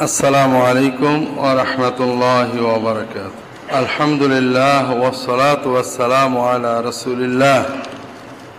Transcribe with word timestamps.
আসসালামু 0.00 0.58
আলাইকুম 0.68 1.16
ও 1.38 1.46
রহমতুল্লাহ 1.62 2.50
ওবরাকাত 2.76 3.32
আলহামদুলিল্লাহ 3.72 4.86
ওসলাত 5.08 5.62
ওসালাম 5.66 6.32
আলা 6.48 6.72
রসুলিল্লাহ 6.88 7.62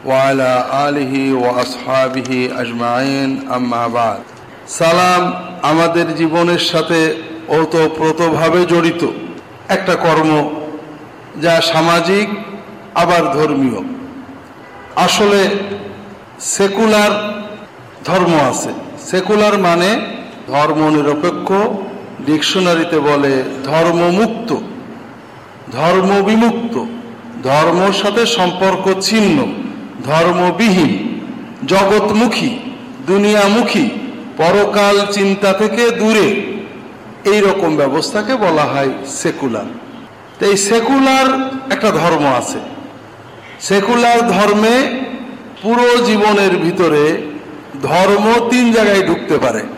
ওয়ালা 0.06 0.54
আলহি 0.88 1.34
ও 1.34 1.44
আসহাবিহি 1.64 2.40
আজমাইন 2.62 3.30
আম্মাবাদ 3.50 4.20
সালাম 4.80 5.24
আমাদের 5.62 6.08
জীবনের 6.16 6.64
সাথে 6.72 7.00
ওতপ্রোতভাবে 7.60 8.62
জড়িত 8.66 9.02
একটা 9.70 9.94
কর্ম 9.96 10.32
যা 11.42 11.62
সামাজিক, 11.62 12.28
আবার 12.96 13.24
ধর্মীয়। 13.34 13.80
আসলে 14.96 15.42
সেকুলার 16.54 17.12
ধর্ম 18.06 18.32
আছে। 18.52 18.72
সেকুলার 19.12 19.56
মানে 19.58 20.17
ধর্ম 20.48 20.90
নিরপেক্ষ 20.90 21.54
ডিকশনারিতে 22.26 23.00
বলে 23.00 23.44
ধর্মমুক্ত 23.64 24.56
ধর্ম 25.72 26.22
বিমুক্ত 26.22 26.86
ধর্মর 27.44 27.94
সাথে 27.94 28.26
সম্পর্ক 28.26 29.02
ছিন্ন, 29.02 29.38
ধর্মবিহীন, 30.04 31.20
জগৎমুখী, 31.68 32.60
দুনিয়ামুখী, 33.08 33.90
পরকাল 34.38 35.06
চিন্তা 35.12 35.54
থেকে 35.54 35.92
দূরে। 35.92 36.28
এই 37.32 37.42
রকম 37.42 37.76
ব্যবস্থাকে 37.76 38.36
বলা 38.36 38.66
হয় 38.66 38.90
সেকুলার। 39.08 39.68
তো 40.40 40.46
এই 40.46 40.58
সেকুলার 40.58 41.28
একটা 41.70 41.92
ধর্ম 41.92 42.26
আছে। 42.38 42.60
সেকুলার 43.60 44.20
ধর্মে 44.28 44.76
পুরো 45.62 45.98
জীবনের 46.06 46.58
ভিতরে 46.58 47.04
ধর্ম 47.84 48.50
তিন 48.50 48.72
জায়গায় 48.72 49.04
ঢুকতে 49.08 49.38
পারে। 49.38 49.77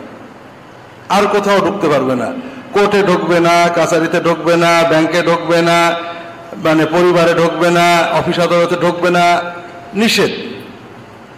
আর 1.10 1.26
কোথাও 1.26 1.58
ঢুকতে 1.58 1.88
পারবে 1.88 2.14
না। 2.14 2.32
কোর্টে 2.72 3.02
ঢুকবে 3.02 3.40
না, 3.40 3.68
কাছারিতে 3.74 4.20
ঢুকবে 4.20 4.56
না, 4.56 4.84
ব্যাংকে 4.88 5.22
ঢুকবে 5.22 5.62
না 5.62 5.96
মানে 6.56 6.86
পরিবারে 6.86 7.34
ঢুকবে 7.34 7.70
না, 7.70 8.08
অফিস 8.12 8.38
আদালতে 8.38 8.76
ঢুকবে 8.76 9.10
না। 9.10 9.40
নিষেধ। 9.94 10.30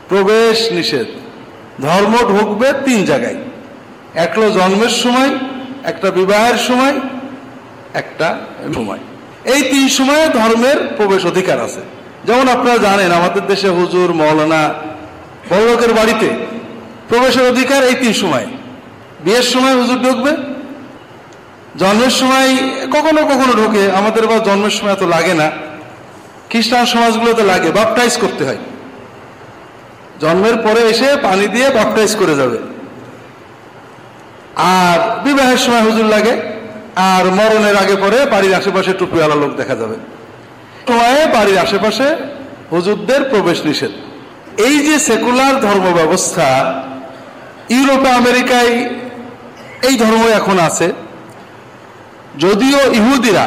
প্রবেশ 0.08 0.72
নিষেধ। 0.72 1.06
ধর্ম 1.82 2.38
ঢুকবে 2.38 2.72
তিন 2.84 3.04
জায়গায়। 3.04 3.34
একলো 4.14 4.50
জন্মের 4.50 4.88
সময়, 4.88 5.30
একটা 5.84 6.10
বিবাহের 6.10 6.58
সময়, 6.58 7.00
একটা 7.94 8.38
সময়। 8.74 8.98
এই 9.44 9.62
তিন 9.62 9.88
সময়ে 9.88 10.28
ধর্মের 10.28 10.76
প্রবেশ 10.96 11.26
অধিকার 11.26 11.60
আছে। 11.60 11.80
যেমন 12.24 12.48
আপনারা 12.48 12.78
জানেন, 12.78 13.12
আমাদের 13.12 13.46
দেশে 13.46 13.68
হুজুর, 13.68 14.12
মৌলানা 14.12 14.74
বড় 15.50 15.70
লোকের 15.70 15.94
বাড়িতে 15.94 16.30
প্রবেশের 17.08 17.48
অধিকার 17.48 17.84
এই 17.84 17.94
তিন 17.94 18.12
সময়। 18.12 18.46
বিয়ের 19.24 19.42
সময় 19.42 19.74
হুজুর 19.74 19.98
ঢুকবে? 20.02 20.36
জন্মের 21.78 22.10
সময় 22.10 22.56
কখনো 22.92 23.20
কখনো 23.22 23.52
ঢোকে, 23.52 23.92
আমাদের 23.92 24.26
বা 24.26 24.38
জন্মের 24.38 24.70
সময় 24.70 24.92
এত 24.92 25.02
লাগে 25.02 25.34
না। 25.34 25.50
খ্রিস্টান 26.50 26.86
সমাজগুলোতে 26.86 27.42
লাগে 27.42 27.70
বাপটাইজ 27.70 28.16
করতে 28.16 28.44
হয়। 28.44 28.58
জন্মের 30.20 30.56
পরে 30.56 30.80
এসে 30.80 31.16
পানি 31.22 31.48
দিয়ে 31.48 31.70
বাপটাইজ 31.70 32.16
করে 32.16 32.34
যাবে। 32.34 32.58
আর 34.56 35.24
বিবাহের 35.24 35.58
সময় 35.58 35.80
হুজুর 35.80 36.04
লাগে, 36.04 36.32
আর 36.96 37.24
মরণের 37.24 37.76
আগে 37.76 37.96
পরে 37.96 38.26
বাড়ির 38.26 38.54
আশেপাশে 38.54 38.92
টুপিওয়ালা 38.92 39.34
লোক 39.34 39.50
দেখা 39.56 39.74
যাবে। 39.74 39.94
সময়ে 40.86 41.26
বাড়ির 41.26 41.58
আশেপাশে 41.58 42.16
হুজুরদের 42.72 43.22
প্রবেশ 43.24 43.64
নিষেধ। 43.64 43.90
এই 44.60 44.78
যে 44.78 44.98
সেকুলার 44.98 45.60
ধর্ম 45.60 45.92
ব্যবস্থা 45.92 46.48
ইউরোপে, 47.68 48.10
আমেরিকায় 48.10 48.88
এই 49.88 49.96
ধর্ম 49.96 50.22
এখন 50.40 50.56
আছে। 50.58 50.88
যদিও 52.38 52.80
ইহুদিরা 52.98 53.46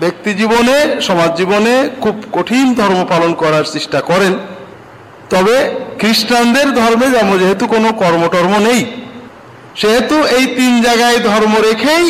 ব্যক্তি 0.00 0.30
জীবনে, 0.34 0.76
সমাজ 1.00 1.30
জীবনে 1.36 1.74
খুব 2.00 2.14
কঠিন 2.32 2.66
ধর্ম 2.74 3.04
পালন 3.04 3.32
করার 3.34 3.64
চেষ্টা 3.64 4.00
করেন, 4.00 4.32
তবে 5.30 5.56
খ্রিস্টানদের 6.00 6.68
ধর্মে 6.74 7.06
যেমন 7.10 7.38
যেহেতু 7.38 7.64
কোনো 7.66 7.88
কর্মটর্ম 7.92 8.52
নেই, 8.58 8.80
সেহেতু 9.76 10.16
এই 10.36 10.44
তিন 10.58 10.72
জায়গায় 10.82 11.18
ধর্ম 11.18 11.52
রেখেই 11.68 12.04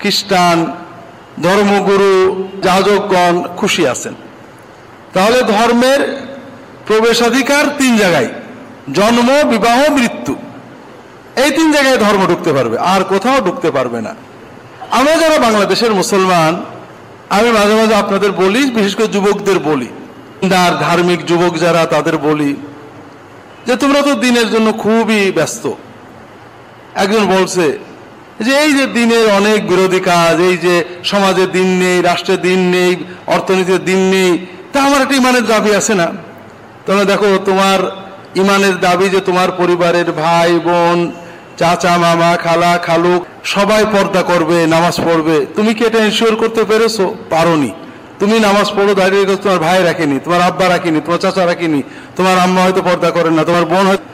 খ্রিস্টান, 0.00 0.58
ধর্মগুরু, 1.42 2.14
যাজকগণ 2.62 3.34
খুশি 3.56 3.82
আছেন। 3.86 4.14
তাহলে 5.14 5.38
ধর্মের 5.54 6.00
প্রবেশাধিকার 6.86 7.64
তিন 7.78 7.92
জায়গায়, 7.96 8.28
জন্ম, 8.94 9.28
বিবাহ, 9.52 9.78
মৃত্যু। 9.98 10.34
এই 11.36 11.50
তিন 11.56 11.68
জায়গায় 11.72 11.98
ধর্ম 11.98 12.22
ঢুকতে 12.26 12.50
পারবে, 12.52 12.76
আর 12.78 13.00
কোথাও 13.04 13.38
ঢুকতে 13.40 13.70
পারবে 13.70 14.00
না। 14.06 14.12
আমরা 14.98 15.14
যারা 15.22 15.38
বাংলাদেশের 15.38 15.92
মুসলমান, 15.94 16.52
আমি 17.36 17.48
মাঝে 17.58 17.74
মাঝে 17.80 17.94
আপনাদের 17.94 18.32
বলি, 18.32 18.62
বিশেষ 18.70 18.94
করে 18.96 19.08
যুবকদের 19.08 19.58
বলি, 19.58 19.88
আর 20.64 20.72
ধার্মিক 20.86 21.20
যুবক 21.26 21.52
যারা, 21.58 21.86
তাদের 21.86 22.16
বলি 22.18 22.54
যে, 23.66 23.76
তোমরা 23.76 24.00
তো 24.02 24.14
দিনের 24.14 24.48
জন্য 24.50 24.72
খুবই 24.72 25.30
ব্যস্ত। 25.30 25.64
একজন 26.94 27.26
বলছে 27.26 27.78
যে, 28.40 28.52
এই 28.64 28.72
যে 28.72 28.86
দিনের 28.86 29.26
অনেক 29.30 29.68
বিরোধী 29.68 30.00
কাজ, 30.00 30.40
এই 30.40 30.56
যে 30.56 30.84
সমাজের 31.04 31.48
দিন 31.52 31.68
নেই 31.82 32.02
রাষ্ট্রের 32.02 32.40
দিন 32.40 32.60
নেই 32.70 32.96
অর্থনীতির 33.26 33.84
দিন 33.84 34.00
নেই, 34.10 34.46
তা 34.72 34.78
আমার 34.82 35.00
একটা 35.02 35.16
ইমানের 35.16 35.46
দাবি 35.46 35.74
আছে 35.74 35.94
না? 35.94 36.08
তোমরা 36.86 37.04
দেখো, 37.04 37.38
তোমার 37.44 37.78
ইমানের 38.34 38.80
দাবি 38.80 39.08
যে, 39.08 39.20
তোমার 39.20 39.48
পরিবারের 39.52 40.12
ভাই, 40.12 40.52
বোন 40.66 41.12
চাচা, 41.60 41.92
মামা, 42.04 42.30
খালা, 42.44 42.72
খালুক, 42.86 43.20
সবাই 43.54 43.82
পর্দা 43.94 44.22
করবে, 44.22 44.58
নামাজ 44.66 44.96
পড়বে। 45.06 45.36
তুমি 45.56 45.70
কি 45.74 45.82
এটা 45.84 45.98
ইনশিওর 45.98 46.36
করতে 46.36 46.62
পেরেছ? 46.64 46.96
পারোনি। 47.30 47.70
তুমি 48.20 48.36
নামাজ 48.40 48.68
পড়ো 48.76 48.92
দাঁড়িয়ে 48.94 49.22
রেখেছো 49.22 49.42
তোমার 49.42 49.58
ভাই 49.58 49.78
রাখেনি, 49.82 50.16
তোমার 50.24 50.40
আব্বা 50.40 50.66
রাখেনি, 50.68 50.98
তোমার 51.00 51.18
চাচা 51.18 51.42
রাখেনি, 51.46 51.82
তোমার 52.16 52.36
আম্মা 52.38 52.60
হয়তো 52.62 52.82
পর্দা 52.82 53.10
করেন 53.10 53.32
না, 53.32 53.42
তোমার 53.44 53.64
বোন 53.64 53.84
হয়তো 53.86 54.06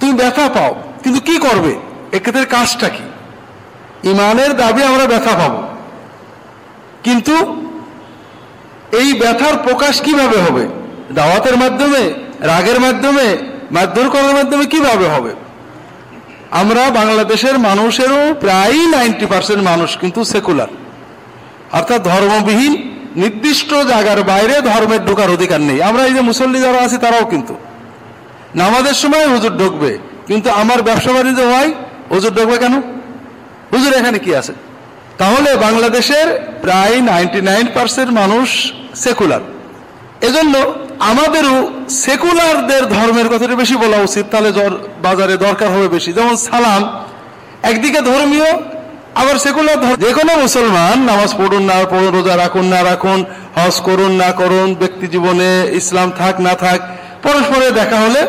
তুমি 0.00 0.12
ব্যথা 0.12 0.48
পাও, 0.48 0.72
কিন্তু 1.02 1.20
কি 1.20 1.36
করবে? 1.38 1.72
এক্ষেত্রে 2.12 2.46
কাজটা 2.46 2.88
কি? 2.88 3.06
ইমানের 4.10 4.52
দাবি 4.56 4.82
আমরা 4.82 5.04
ব্যথা 5.06 5.34
পাবো। 5.40 5.60
কিন্তু 7.04 7.34
এই 9.00 9.08
ব্যথার 9.20 9.56
প্রকাশ 9.56 9.94
কীভাবে 10.00 10.36
হবে? 10.36 10.64
দাওয়াতের 11.12 11.56
মাধ্যমে, 11.56 12.02
রাগের 12.40 12.78
মাধ্যমে, 12.80 13.26
মারধর 13.72 14.06
করার 14.08 14.34
মাধ্যমে 14.34 14.64
কীভাবে 14.66 15.06
হবে? 15.08 15.32
আমরা 16.60 16.82
বাংলাদেশের 16.90 17.56
মানুষেরও 17.58 18.34
প্রায় 18.40 18.78
নাইনটি 18.86 19.26
পার্সেন্ট 19.26 19.62
মানুষ 19.62 19.90
কিন্তু 19.98 20.20
সেকুলার। 20.24 20.70
অর্থাৎ 21.72 22.00
ধর্মবিহীন, 22.02 22.72
নির্দিষ্ট 23.16 23.70
জায়গার 23.74 24.20
বাইরে 24.22 24.54
ধর্মের 24.60 25.02
ঢোকার 25.04 25.30
অধিকার 25.30 25.60
নেই। 25.60 25.82
আমরা 25.82 26.02
এই 26.04 26.14
যে 26.14 26.20
মুসল্লি 26.20 26.58
যারা 26.60 26.78
আছি, 26.78 26.96
তারাও 26.96 27.24
কিন্তু। 27.24 27.54
নামাজের 28.54 28.94
সময় 28.94 29.26
হুজুর 29.28 29.52
ঢুকবে, 29.56 29.98
কিন্তু 30.26 30.48
আমার 30.50 30.82
ব্যবসা 30.82 31.12
বাণিজ্য 31.12 31.40
হয়, 31.42 31.70
হুজুর 32.10 32.32
ঢুকবে 32.34 32.56
কেন? 32.58 32.74
হুজুর, 33.72 33.92
এখানে 33.92 34.18
কি 34.18 34.30
আছে? 34.36 34.52
তাহলে 35.18 35.50
বাংলাদেশের 35.56 36.28
প্রায় 36.62 36.96
নাইনটি 37.00 37.40
নাইন 37.40 37.66
পার্সেন্ট 37.74 38.10
মানুষ 38.10 38.48
সেকুলার। 38.94 39.42
এজন্য 40.20 40.54
আমাদেরও 41.10 41.56
সেকুলারদের 42.04 42.82
ধর্মের 42.96 43.28
কথাটা 43.32 43.54
বেশি 43.62 43.76
বলা 43.84 43.98
উচিত, 44.06 44.24
তাহলে 44.32 44.50
বাজারে 45.06 45.34
দরকার 45.46 45.68
হবে 45.74 45.88
বেশি। 45.96 46.10
যেমন 46.18 46.34
সালাম, 46.48 46.82
একদিকে 47.70 48.00
ধর্মীয়, 48.10 48.48
আবার 49.20 49.36
সেকুলার 49.44 49.78
ধর্ম 49.84 49.96
যে 50.04 50.10
কোনো 50.18 50.32
মুসলমান 50.44 50.96
নামাজ 51.10 51.30
পড়ুন 51.40 51.62
না, 51.70 51.76
পড়ুন, 51.92 52.10
রোজা 52.18 52.34
রাখুন, 52.44 52.64
না 52.74 52.80
রাখুন, 52.90 53.18
হজ 53.58 53.76
করুন, 53.88 54.12
না 54.22 54.30
করুন, 54.40 54.68
ব্যক্তি 54.82 55.06
জীবনে 55.14 55.50
ইসলাম 55.80 56.08
থাক, 56.20 56.34
না 56.46 56.54
থাক, 56.64 56.78
পরস্পরে 57.24 57.66
দেখা 57.80 57.98
হলে 58.04 58.20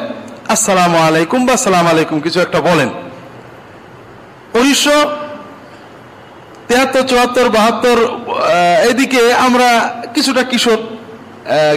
আসসালাম 0.54 0.94
আলাইকুম 1.08 1.40
বা 1.48 1.56
সালাম 1.66 1.86
আলাইকুম 1.94 2.18
কিছু 2.26 2.40
একটা 2.46 2.60
বলেন। 2.70 2.90
উনিশশো 4.60 4.98
তেহাত্তর 6.68 7.04
চুয়াত্তর, 7.10 7.46
বাহাত্তর 7.50 7.98
এদিকে 8.92 9.22
আমরা 9.48 9.70
কিছুটা 10.16 10.44
কিশোর 10.52 10.80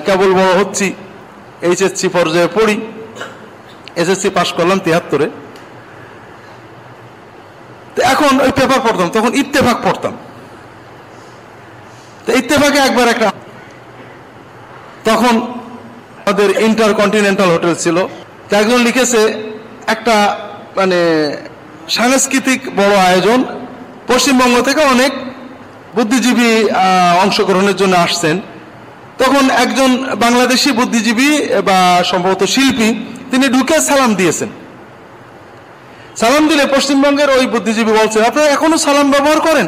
কেবল 0.07 0.31
বড় 0.39 0.53
হচ্ছি 0.61 0.87
এইচএসসি 1.69 2.09
পর্যায়ে 2.17 2.49
পড়ি। 2.57 2.77
এসএসসি 4.01 4.29
পাশ 4.37 4.49
করলাম 4.59 4.79
তিয়াত্তরে। 4.87 5.27
তো 7.95 8.01
এখন 8.13 8.33
ওই 8.45 8.53
পেপার 8.59 8.81
পড়তাম, 8.87 9.09
তখন 9.17 9.31
ইত্তেফাক 9.43 9.79
পড়তাম। 9.87 10.15
তো 12.25 12.31
ইত্তেফাকে 12.41 12.79
একবার 12.89 13.07
একটা 13.15 13.29
তখন 15.09 15.35
আমাদের 16.23 16.49
ইন্টার 16.67 16.91
কন্টিনেন্টাল 17.01 17.49
হোটেল 17.55 17.75
ছিল। 17.85 17.97
তো 18.49 18.53
একজন 18.61 18.79
লিখেছে, 18.89 19.21
একটা 19.95 20.17
মানে 20.79 20.99
সাংস্কৃতিক 21.97 22.61
বড় 22.81 22.95
আয়োজন, 23.09 23.39
পশ্চিমবঙ্গ 24.11 24.57
থেকে 24.69 24.83
অনেক 24.95 25.13
বুদ্ধিজীবী 25.97 26.51
অংশগ্রহণের 27.25 27.77
জন্য 27.81 27.95
আসছেন। 28.07 28.37
তখন 29.21 29.45
একজন 29.65 29.91
বাংলাদেশি 30.25 30.71
বুদ্ধিজীবী 30.81 31.31
বা 31.69 31.79
সম্ভবত 32.11 32.43
শিল্পী, 32.55 32.89
তিনি 33.31 33.47
ঢুকে 33.55 33.77
সালাম 33.89 34.11
দিয়েছেন। 34.21 34.51
সালাম 36.21 36.43
দিলে 36.51 36.65
পশ্চিমবঙ্গের 36.75 37.31
ওই 37.37 37.45
বুদ্ধিজীবী 37.55 37.93
বলছেন, 38.01 38.21
আপনারা 38.31 38.49
এখনও 38.57 38.77
সালাম 38.87 39.07
ব্যবহার 39.15 39.41
করেন? 39.49 39.67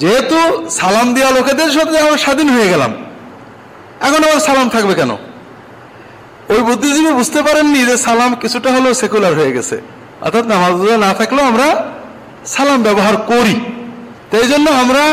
যেহেতু 0.00 0.38
সালাম 0.80 1.06
দেওয়া 1.16 1.30
লোকেদের 1.38 1.70
সাথে 1.76 1.96
আমরা 2.04 2.18
স্বাধীন 2.24 2.48
হয়ে 2.54 2.68
গেলাম, 2.72 2.92
এখন 4.06 4.20
আবার 4.26 4.40
সালাম 4.48 4.66
থাকবে 4.74 4.94
কেন? 5.00 5.12
ওই 6.52 6.60
বুদ্ধিজীবী 6.68 7.12
বুঝতে 7.20 7.40
পারেননি 7.46 7.80
যে 7.90 7.96
সালাম 8.06 8.30
কিছুটা 8.42 8.68
হলেও 8.74 8.92
সেকুলার 9.02 9.34
হয়ে 9.38 9.52
গেছে। 9.56 9.76
অর্থাৎ 10.26 10.44
নামাজ 10.52 10.72
না 11.04 11.10
থাকলেও 11.20 11.44
আমরা 11.52 11.68
সালাম 12.54 12.78
ব্যবহার 12.86 13.16
করি। 13.30 13.56
তো 14.30 14.34
এই 14.42 14.48
জন্য 14.52 14.66
আমরা 14.82 15.04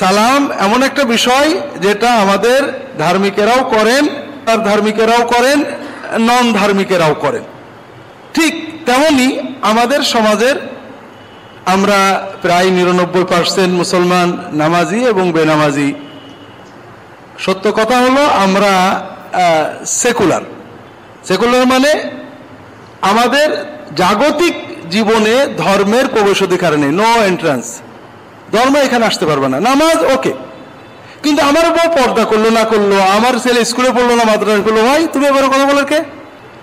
সালাম 0.00 0.40
এমন 0.66 0.80
একটা 0.88 1.02
বিষয় 1.04 1.50
যেটা 1.84 2.08
আমাদের 2.24 2.60
ধার্মিকেরাও 2.98 3.62
করেন 3.74 4.02
আর 4.50 4.58
ধার্মিকেরাও 4.68 5.22
করেন, 5.34 5.58
নন 6.28 6.44
ধার্মিকেরাও 6.52 7.14
করেন। 7.14 7.44
ঠিক 8.34 8.52
তেমনি 8.86 9.28
আমাদের 9.70 10.00
সমাজের 10.14 10.56
আমরা 11.74 11.98
প্রায় 12.42 12.68
নিরানব্বই 12.70 13.24
পার্সেন্ট 13.32 13.72
মুসলমান 13.80 14.28
নামাজি 14.52 15.00
এবং 15.12 15.24
বেনামাজি। 15.32 15.88
সত্য 17.44 17.64
কথা 17.72 17.96
হলো 18.04 18.22
আমরা 18.44 18.72
সেকুলার। 20.00 20.44
সেকুলার 21.28 21.64
মানে 21.66 21.90
আমাদের 23.10 23.48
জাগতিক 24.00 24.54
জীবনে 24.90 25.34
ধর্মের 25.62 26.06
প্রবেশ 26.14 26.38
অধিকার 26.42 26.72
নেই 26.82 26.92
নো 27.00 27.08
এন্ট্রান্স 27.30 27.66
ধর্ম 28.52 28.76
এখানে 28.76 29.04
আসতে 29.06 29.26
পারবে 29.26 29.48
না। 29.48 29.60
নামাজ, 29.60 29.98
ওকে। 30.14 30.32
কিন্তু 31.22 31.42
আমার 31.42 31.66
বউ 31.70 31.88
পর্দা 31.98 32.24
করল, 32.24 32.44
না 32.58 32.64
করল, 32.64 32.92
আমার 33.00 33.34
ছেলে 33.40 33.64
স্কুলে 33.64 33.90
পড়ল 33.90 34.10
না 34.14 34.24
মাদ্রাসা 34.24 34.62
করল 34.62 34.78
ভাই, 34.88 35.08
তুমি 35.12 35.26
এবারে 35.26 35.46
কথা 35.46 35.64
বলার 35.64 35.84
কে? 35.84 35.98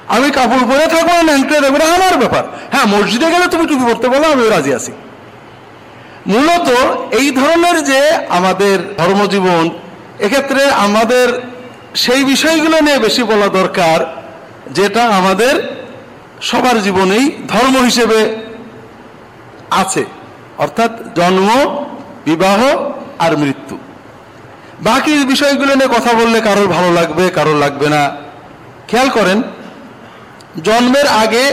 আমি 0.08 0.32
কাপড় 0.32 0.64
পরে 0.70 0.88
থাকব 0.88 1.08
না 1.08 1.22
ন্যাংটে 1.22 1.60
দেবে 1.60 1.84
আমার 1.84 2.18
ব্যাপার। 2.18 2.44
হ্যাঁ 2.72 2.86
মসজিদে 2.86 3.28
গেলে 3.32 3.48
তুমি 3.48 3.66
টুপি 3.68 3.84
পড়তে 3.90 4.08
বলো 4.10 4.26
আমি 4.32 4.50
রাজি 4.50 4.74
আছি। 4.74 4.92
মূলত 6.28 6.68
এই 7.12 7.32
ধরনের 7.32 7.84
যে 7.84 8.00
আমাদের 8.30 8.96
ধর্মজীবন, 8.98 9.70
এক্ষেত্রে 10.20 10.72
আমাদের 10.72 11.28
সেই 11.96 12.24
বিষয়গুলো 12.24 12.80
নিয়ে 12.82 13.00
বেশি 13.00 13.24
বলা 13.24 13.48
দরকার, 13.48 14.00
যেটা 14.72 15.04
আমাদের 15.08 15.54
সবার 16.42 16.82
জীবনেই 16.82 17.32
ধর্ম 17.48 17.76
হিসেবে 17.78 18.36
আছে। 19.72 20.04
অর্থাৎ 20.64 20.92
জন্ম, 21.16 21.50
বিবাহ 22.26 22.60
আর 23.20 23.38
মৃত্যু। 23.38 23.78
বাকি 24.82 25.14
বিষয়গুলো 25.24 25.76
নিয়ে 25.76 25.92
কথা 25.98 26.14
বললে 26.14 26.42
কারোর 26.42 26.68
ভালো 26.68 26.90
লাগবে, 26.94 27.30
কারোর 27.30 27.56
লাগবে 27.56 27.88
না। 27.90 28.04
খেয়াল 28.88 29.10
করেন, 29.10 29.42
জন্মের 30.64 31.08
আগে 31.24 31.44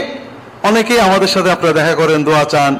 অনেকেই 0.63 0.99
আমাদের 0.99 1.27
সাথে 1.27 1.49
আপনারা 1.51 1.73
দেখা 1.73 1.95
করেন, 1.95 2.23
দোয়া 2.23 2.43
চান। 2.43 2.73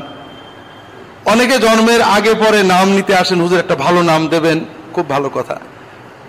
অনেকে 1.25 1.57
জন্মের 1.57 2.01
আগে 2.01 2.33
পরে 2.33 2.63
নাম 2.63 2.87
নিতে 2.89 3.15
আসেন, 3.15 3.41
হুজুর 3.41 3.59
একটা 3.59 3.75
ভালো 3.75 3.99
নাম 4.01 4.27
দেবেন, 4.27 4.57
খুব 4.93 5.09
ভালো 5.09 5.29
কথা। 5.29 5.55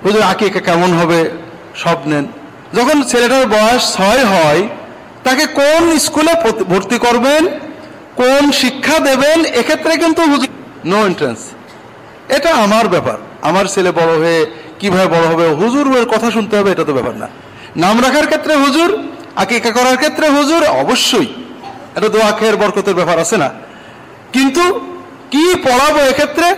হুজুর 0.04 0.22
আকিকা 0.22 0.60
কেমন 0.60 0.90
হবে, 0.92 1.30
সব 1.74 1.98
নেন। 2.06 2.24
যখন 2.76 3.02
ছেলেটার 3.02 3.46
বয়স 3.46 3.82
ছয় 3.96 4.24
হয়, 4.24 4.62
তাকে 5.24 5.44
কোন 5.60 5.82
স্কুলে 5.98 6.32
ভর্তি 6.68 6.98
করবেন? 6.98 7.42
কোন 8.20 8.50
শিক্ষা 8.52 8.98
দেবেন, 8.98 9.44
এক্ষেত্রে 9.60 9.96
কিন্তু 9.96 10.22
নো 10.84 10.98
এন্ট্রান্স 11.06 11.40
এটা 12.36 12.50
আমার 12.54 12.88
ব্যাপার। 12.88 13.18
আমার 13.42 13.64
ছেলে 13.66 13.92
বড় 13.92 14.12
হয়ে 14.18 14.46
কীভাবে 14.80 15.06
বড় 15.06 15.24
হবে 15.26 15.44
হুজুর 15.48 15.86
হুজুরের 15.88 16.06
কথা 16.06 16.30
শুনতে 16.30 16.54
হবে, 16.58 16.70
এটা 16.70 16.84
তো 16.84 16.92
ব্যাপার 16.92 17.16
না। 17.16 17.28
নাম 17.76 18.02
রাখার 18.02 18.26
ক্ষেত্রে 18.26 18.54
হুজুর, 18.56 18.98
আকিকা 19.36 19.70
করার 19.70 19.96
ক্ষেত্রে 19.96 20.28
হুজুর, 20.28 20.64
অবশ্যই। 20.64 21.26
এটা 21.96 22.08
দোয়া 22.08 22.32
খেয়ের 22.32 22.56
বরকতের 22.56 22.94
ব্যাপার 22.94 23.18
আছে 23.18 23.36
না। 23.36 23.48
কিন্তু 24.32 24.64
কি 25.30 25.44
পড়াবো 25.64 25.98
এক্ষেত্রে? 25.98 26.56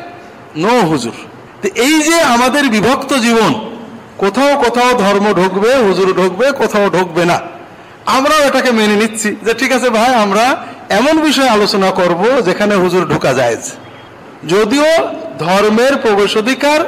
নো 0.56 0.74
হুজুর। 0.80 1.16
এই 1.74 2.02
যে 2.02 2.22
আমাদের 2.22 2.68
বিভক্ত 2.68 3.14
জীবন, 3.14 3.52
কোথাও 4.18 4.52
কোথাও 4.64 4.90
ধর্ম 4.94 5.26
ঢুকবে, 5.32 5.74
হুজুর 5.74 6.08
ঢুকবে, 6.14 6.52
কোথাও 6.52 6.90
ঢুকবে 6.90 7.24
না। 7.24 7.40
আমরাও 8.06 8.40
এটাকে 8.40 8.70
মেনে 8.70 8.96
নিচ্ছি 8.96 9.36
যে, 9.42 9.54
ঠিক 9.54 9.72
আছে 9.72 9.90
ভাই, 9.90 10.14
আমরা 10.14 10.64
এমন 10.90 11.20
বিষয়ে 11.20 11.48
আলোচনা 11.48 11.90
করব 11.90 12.40
যেখানে 12.44 12.74
হুজুর 12.74 13.08
ঢুকা 13.08 13.32
যায় 13.32 13.56
যদিও 14.48 14.84
ধর্মের 15.38 15.96
প্রবেশ 15.96 16.36
অধিকার 16.36 16.80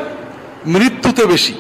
মৃত্যুতে 0.67 1.27
বেশি। 1.27 1.55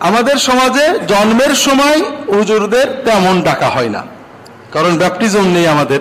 আমাদের 0.00 0.36
সমাজে 0.36 0.98
জন্মের 1.08 1.54
সময় 1.54 2.02
হুজুরদের 2.34 3.02
তেমন 3.04 3.42
ডাকা 3.42 3.68
হয় 3.68 3.88
না। 3.88 4.02
কারণ 4.72 4.98
ব্যাপটিজম 4.98 5.46
নেই 5.46 5.66
আমাদের। 5.66 6.00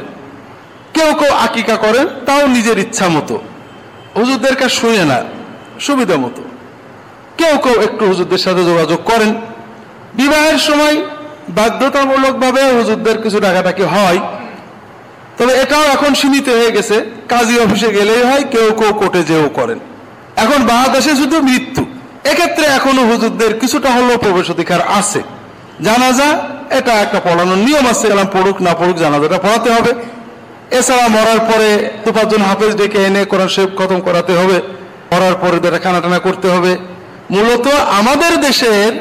কেউ 0.94 1.14
কেউ 1.14 1.34
আকিকা 1.34 1.76
করেন, 1.76 2.08
তাও 2.26 2.48
নিজের 2.48 2.78
ইচ্ছা 2.78 3.10
মতো। 3.10 3.42
হুজুরদের 4.16 4.56
কাছে 4.56 4.70
শুনে 4.70 5.06
না, 5.06 5.24
সুবিধা 5.80 6.18
মতো। 6.18 6.44
কেউ 7.38 7.58
কেউ 7.58 7.82
একটু 7.82 8.06
হুজুরদের 8.06 8.38
সাথে 8.38 8.64
যোগাযোগ 8.64 9.04
করেন। 9.04 9.34
বিবাহের 10.14 10.58
সময় 10.58 11.02
বাধ্যতামূলকভাবে 11.50 12.72
হুজুরদের 12.72 13.22
কিছু 13.22 13.40
ডাকাডাকি 13.40 13.84
হয়। 13.84 14.20
তবে 15.38 15.54
এটাও 15.62 15.84
এখন 15.96 16.14
সীমিত 16.14 16.50
হয়ে 16.50 16.72
গেছে। 16.72 16.96
কাজী 17.30 17.60
অফিসে 17.60 17.90
গেলেই 17.92 18.24
হয়, 18.24 18.44
কেউ 18.44 18.68
কেউ 18.80 18.94
কোর্টে 18.94 19.24
যেও 19.24 19.50
করেন। 19.50 19.80
এখন 20.36 20.60
বাংলাদেশে 20.64 21.16
শুধু 21.16 21.42
মৃত্যু। 21.42 21.86
এক্ষেত্রে 22.32 22.66
এখনও 22.66 23.04
হুজুরদের 23.06 23.60
কিছুটা 23.60 23.90
হলেও 23.90 24.18
প্রবেশ 24.18 24.50
অধিকার 24.50 24.82
আছে। 25.00 25.22
জানাজা, 25.82 26.30
এটা 26.70 26.94
একটা 26.94 27.20
পড়ানোর 27.20 27.58
নিয়ম 27.58 27.86
আছে 27.88 28.08
এলাম 28.08 28.28
পড়ুক, 28.34 28.62
না 28.62 28.74
পড়ুক 28.74 28.98
জানাজাটা 28.98 29.38
পড়াতে 29.38 29.70
হবে। 29.72 29.92
এছাড়া 30.72 31.08
মরার 31.08 31.40
পরে 31.40 31.70
দু 32.06 32.12
হাফেজ 32.44 32.76
ডেকে 32.76 33.00
এনে 33.06 33.26
কোরআন 33.26 33.48
শেফ 33.48 33.70
খতম 33.78 34.00
করাতে 34.02 34.34
হবে। 34.34 34.58
মরার 35.12 35.36
পরে 35.42 35.60
যেটা 35.60 35.80
খানা 35.80 36.00
টানা 36.02 36.20
করতে 36.20 36.48
হবে। 36.48 36.78
মূলত 37.32 37.68
আমাদের 38.00 38.42
দেশের 38.42 38.92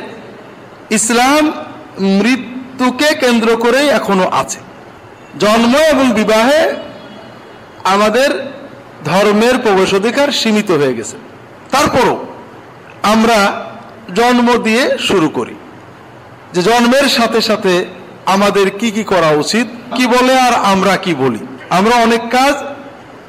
ইসলাম 0.91 1.53
মৃত্যুকে 2.01 3.09
কেন্দ্র 3.15 3.57
করেই 3.57 3.89
এখনও 3.89 4.27
আছে। 4.33 4.59
জন্ম 5.41 5.77
এবং 5.77 6.13
বিবাহে 6.13 6.73
আমাদের 7.85 8.53
ধর্মের 9.05 9.59
প্রবেশ 9.59 9.95
অধিকার 9.95 10.29
সীমিত 10.29 10.71
হয়ে 10.71 10.95
গেছে। 10.95 11.17
তারপরও 11.71 12.27
আমরা 13.03 13.71
জন্ম 14.15 14.57
দিয়ে 14.57 14.99
শুরু 14.99 15.29
করি। 15.29 15.55
যে 16.53 16.63
জন্মের 16.63 17.09
সাথে 17.09 17.41
সাথে 17.41 17.85
আমাদের 18.27 18.71
কি 18.71 18.91
কি 18.91 19.05
করা 19.05 19.29
উচিত, 19.29 19.67
কি 19.97 20.07
বলে 20.07 20.41
আর 20.41 20.53
আমরা 20.53 20.97
কি 20.97 21.15
বলি। 21.15 21.39
আমরা 21.71 21.95
অনেক 21.95 22.21
কাজ 22.31 22.55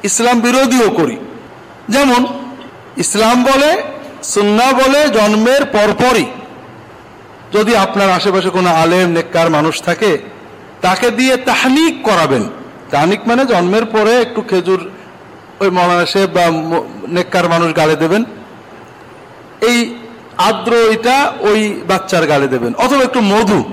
ইসলাম 0.02 0.40
বিরোধীও 0.40 0.90
করি। 0.90 1.16
যেমন, 1.88 2.26
ইসলাম 2.96 3.44
বলে 3.44 3.82
সুন্না 4.22 4.72
বলে, 4.72 5.08
জন্মের 5.08 5.64
পরপরই 5.64 6.24
যদি 7.52 7.76
আপনার 7.76 8.10
আশেপাশে 8.10 8.50
কোনো 8.50 8.74
আলেম, 8.74 9.10
নেককার 9.10 9.50
মানুষ 9.50 9.82
থাকে 9.82 10.33
তাকে 10.84 11.10
দিয়ে 11.10 11.36
তাহনিক 11.36 12.02
করাবেন। 12.02 12.48
তাহনিক 12.90 13.20
মানে 13.26 13.44
জন্মের 13.44 13.84
পরে 13.84 14.22
একটু 14.22 14.42
খেজুর 14.42 14.90
ওই 15.60 15.70
মৌলানা 15.70 16.06
সাহেব 16.06 16.30
বা 16.30 16.42
নেককার 17.08 17.48
মানুষ 17.48 17.76
গালে 17.76 17.96
দেবেন। 17.96 18.24
এই 19.60 19.94
আদ্র 20.38 20.72
এটা 20.72 21.32
ওই 21.40 21.82
বাচ্চার 21.88 22.26
গালে 22.26 22.48
দেবেন। 22.48 22.74
অথবা 22.74 23.02
একটু 23.04 23.20
মধু, 23.20 23.64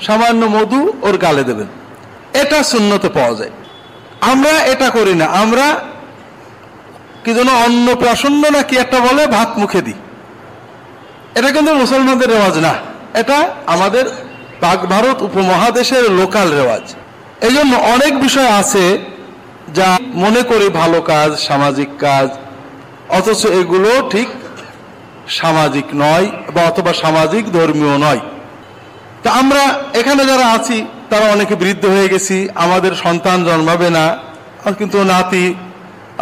সামান্য 0.00 0.46
মধু 0.46 0.92
ওর 1.02 1.16
গালে 1.16 1.44
দেবেন। 1.44 1.66
এটা 2.34 2.62
শূন্যতে 2.62 3.08
পাওয়া 3.08 3.34
যায়। 3.34 3.50
আমরা 4.20 4.48
এটা 4.48 4.90
করি 4.90 5.14
না। 5.14 5.24
আমরা 5.24 5.84
কি 7.24 7.34
যেন 7.34 7.48
অন্ন 7.48 7.94
প্রাসন্ন 7.94 8.50
না 8.50 8.62
কি 8.62 8.76
একটা 8.76 9.00
বলে, 9.00 9.26
ভাত 9.26 9.58
মুখে 9.58 9.82
দিই। 9.82 9.94
এটা 11.34 11.50
কিন্তু 11.50 11.74
মুসলমানদের 11.74 12.28
রেওয়াজ 12.28 12.58
না। 12.58 12.74
এটা 13.14 13.54
আমাদের 13.66 14.25
পাক 14.62 14.78
ভারত 14.92 15.18
উপমহাদেশের 15.28 16.04
লোকাল 16.20 16.48
রেওয়াজ। 16.58 16.84
এই 17.46 17.52
জন্য 17.56 17.72
অনেক 17.94 18.12
বিষয় 18.24 18.50
আছে 18.60 18.84
যা 19.78 19.88
মনে 20.22 20.42
করি 20.50 20.66
ভালো 20.80 20.98
কাজ, 21.12 21.30
সামাজিক 21.48 21.90
কাজ, 22.06 22.28
অথচ 23.18 23.40
এগুলো 23.60 23.90
ঠিক 24.12 24.28
সামাজিক 25.40 25.86
নয় 26.02 26.26
বা 26.54 26.62
অথবা 26.70 26.92
সামাজিক 27.02 27.44
ধর্মীয় 27.56 27.94
নয়। 28.06 28.22
তা 29.22 29.28
আমরা 29.40 29.62
এখানে 30.00 30.22
যারা 30.30 30.46
আছি, 30.56 30.78
তারা 31.10 31.26
অনেকে 31.34 31.54
বৃদ্ধ 31.62 31.84
হয়ে 31.94 32.08
গেছি, 32.12 32.36
আমাদের 32.64 32.92
সন্তান 33.04 33.38
জন্মাবে 33.48 33.88
না 33.98 34.06
কিন্তু 34.78 34.98
নাতি 35.12 35.44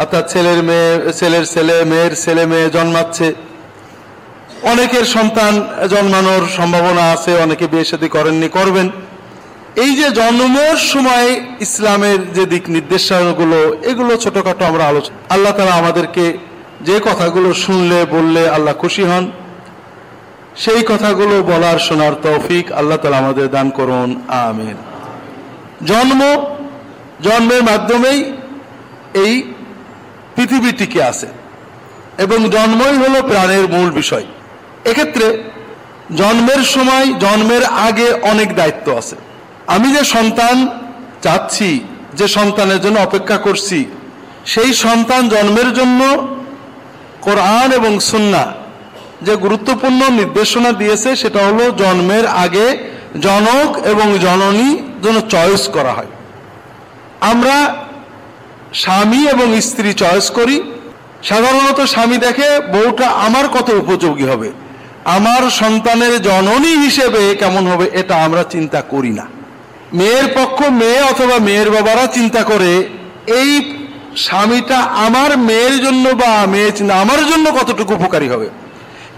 অর্থাৎ 0.01 0.23
ছেলের 0.33 0.59
মেয়ে, 0.67 0.91
ছেলের 1.19 1.45
ছেলে, 1.53 1.75
মেয়ের 1.91 2.13
ছেলে 2.23 2.43
মেয়ে 2.51 2.67
জন্মাচ্ছে। 2.77 3.27
অনেকের 4.71 5.05
সন্তান 5.05 5.87
জন্মানোর 5.87 6.47
সম্ভাবনা 6.57 7.11
আছে, 7.11 7.37
অনেকে 7.37 7.67
বিয়ে 7.67 7.85
সাথে 7.85 8.07
করেননি, 8.07 8.49
করবেন। 8.49 8.89
এই 9.75 9.95
যে 9.95 10.09
জন্মের 10.09 10.77
সময় 10.77 11.41
ইসলামের 11.59 12.33
যে 12.33 12.45
দিক 12.45 12.69
নির্দেশনাগুলো 12.69 13.77
এগুলো 13.89 14.17
ছোটখাটো 14.17 14.65
আমরা 14.65 14.87
আলোচনা 14.87 15.33
আল্লাহ 15.33 15.53
তারা 15.53 15.71
আমাদেরকে 15.71 16.37
যে 16.81 16.99
কথাগুলো 16.99 17.53
শুনলে, 17.53 18.05
বললে 18.05 18.49
আল্লাহ 18.49 18.73
খুশি 18.73 19.03
হন। 19.03 19.31
সেই 20.55 20.81
কথাগুলো 20.81 21.43
বলার 21.43 21.79
শোনার 21.79 22.13
তৌফিক 22.21 22.71
আল্লাহ 22.71 22.97
তালা 22.97 23.17
আমাদের 23.17 23.51
দান 23.51 23.69
করুন, 23.69 24.21
আমিন। 24.27 24.75
জন্ম, 25.85 26.45
জন্মের 27.21 27.63
মাধ্যমেই 27.63 28.33
এই 29.13 29.53
পৃথিবীটিকে 30.35 31.03
আছে। 31.03 31.27
এবং 32.17 32.49
জন্মই 32.49 32.97
হলো 32.97 33.21
প্রাণের 33.21 33.69
মূল 33.69 33.91
বিষয়। 33.91 34.25
এক্ষেত্রে 34.85 35.27
জন্মের 36.15 36.63
সময়, 36.63 37.07
জন্মের 37.13 37.63
আগে 37.63 38.07
অনেক 38.21 38.55
দায়িত্ব 38.55 38.97
আছে। 38.97 39.15
আমি 39.67 39.87
যে 39.93 40.03
সন্তান 40.03 40.55
চাচ্ছি, 41.21 41.79
যে 42.13 42.27
সন্তানের 42.27 42.79
জন্য 42.81 42.99
অপেক্ষা 42.99 43.37
করছি, 43.37 43.85
সেই 44.45 44.73
সন্তান 44.73 45.29
জন্মের 45.29 45.73
জন্য 45.73 45.99
কোরআন 47.21 47.71
এবং 47.71 47.99
সুন্না 47.99 48.43
যে 49.21 49.35
গুরুত্বপূর্ণ 49.35 50.01
নির্দেশনা 50.09 50.71
দিয়েছে, 50.71 51.15
সেটা 51.15 51.39
হলো 51.47 51.71
জন্মের 51.71 52.25
আগে 52.25 52.77
জনক 53.21 53.69
এবং 53.87 54.07
জননী 54.19 54.69
জন্য 55.03 55.21
চয়েস 55.29 55.63
করা 55.69 55.91
হয়। 55.93 56.11
আমরা 57.31 57.57
স্বামী 58.73 59.21
এবং 59.27 59.47
স্ত্রী 59.61 59.93
চয়েস 59.93 60.29
করি। 60.29 60.57
সাধারণত 61.23 61.79
স্বামী 61.93 62.17
দেখে 62.17 62.49
বউটা 62.73 63.07
আমার 63.07 63.45
কত 63.47 63.69
উপযোগী 63.69 64.23
হবে? 64.23 64.49
আমার 65.05 65.49
সন্তানের 65.49 66.21
জননী 66.21 66.77
হিসেবে 66.77 67.35
কেমন 67.35 67.67
হবে 67.67 67.89
এটা 67.93 68.15
আমরা 68.23 68.43
চিন্তা 68.43 68.81
করি 68.81 69.09
না। 69.09 69.25
মেয়ের 69.93 70.27
পক্ষ 70.35 70.63
মেয়ে 70.69 71.01
অথবা 71.01 71.39
মেয়ের 71.39 71.71
বাবারা 71.71 72.07
চিন্তা 72.07 72.43
করে, 72.43 72.87
এই 73.27 73.75
স্বামীটা 74.15 74.77
আমার 74.77 75.37
মেয়ের 75.37 75.79
জন্য 75.81 76.09
বা 76.09 76.45
মেয়ে 76.47 76.91
আমার 76.93 77.25
জন্য 77.25 77.51
কতটুকু 77.51 77.93
উপকারী 77.93 78.27
হবে? 78.29 78.49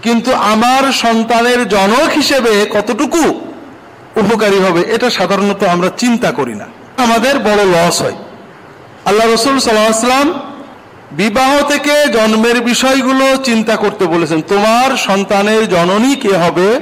কিন্তু 0.02 0.32
আমার 0.34 0.92
সন্তানের 0.92 1.68
জনক 1.68 2.08
হিসেবে 2.16 2.66
কতটুকু 2.72 3.22
উপকারী 4.16 4.58
হবে 4.58 4.80
এটা 4.80 5.10
সাধারণত 5.10 5.64
আমরা 5.64 5.90
চিন্তা 5.96 6.32
করি 6.32 6.54
না। 6.54 6.66
আমাদের 6.96 7.38
বড় 7.38 7.64
লস 7.64 8.02
হয়। 8.02 8.14
আল্লাহ 9.04 9.26
রসুল 9.26 9.58
সাল্লাম 9.58 10.40
বিবাহ 11.12 11.68
থেকে 11.68 12.06
জন্মের 12.12 12.60
বিষয়গুলো 12.60 13.36
চিন্তা 13.44 13.76
করতে 13.76 14.06
বলেছেন। 14.06 14.42
তোমার 14.42 14.96
সন্তানের 14.96 15.68
জননী 15.68 16.16
কে 16.16 16.36
হবে? 16.36 16.80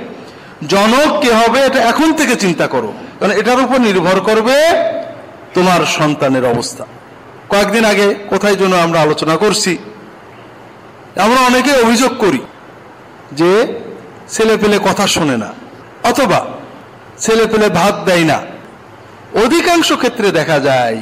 জনক 0.69 1.21
কে 1.21 1.33
হবে? 1.33 1.61
এটা 1.61 1.79
এখন 1.79 2.13
থেকে 2.13 2.37
চিন্তা 2.37 2.67
করো। 2.67 2.93
কারণ 3.21 3.33
এটার 3.33 3.61
উপর 3.61 3.81
নির্ভর 3.81 4.21
করবে 4.21 4.55
তোমার 5.55 5.87
সন্তানের 5.87 6.45
অবস্থা। 6.45 6.87
কয়েকদিন 7.49 7.85
আগে 7.85 8.15
কোথায় 8.31 8.57
জন্য 8.57 8.77
আমরা 8.77 9.01
আলোচনা 9.01 9.37
করছি। 9.37 9.77
আমরা 11.17 11.41
অনেকে 11.41 11.73
অভিযোগ 11.73 12.19
করি 12.19 12.39
যে 13.33 13.81
ছেলে 14.29 14.57
পেলে 14.57 14.79
কথা 14.79 15.07
শোনে 15.07 15.37
না 15.37 15.53
অথবা 16.05 16.47
ছেলে 17.19 17.47
পেলে 17.47 17.69
ভাত 17.69 18.03
দেয় 18.05 18.25
না। 18.25 18.41
অধিকাংশ 19.45 19.93
ক্ষেত্রে 19.93 20.31
দেখা 20.31 20.59
যায় 20.59 20.99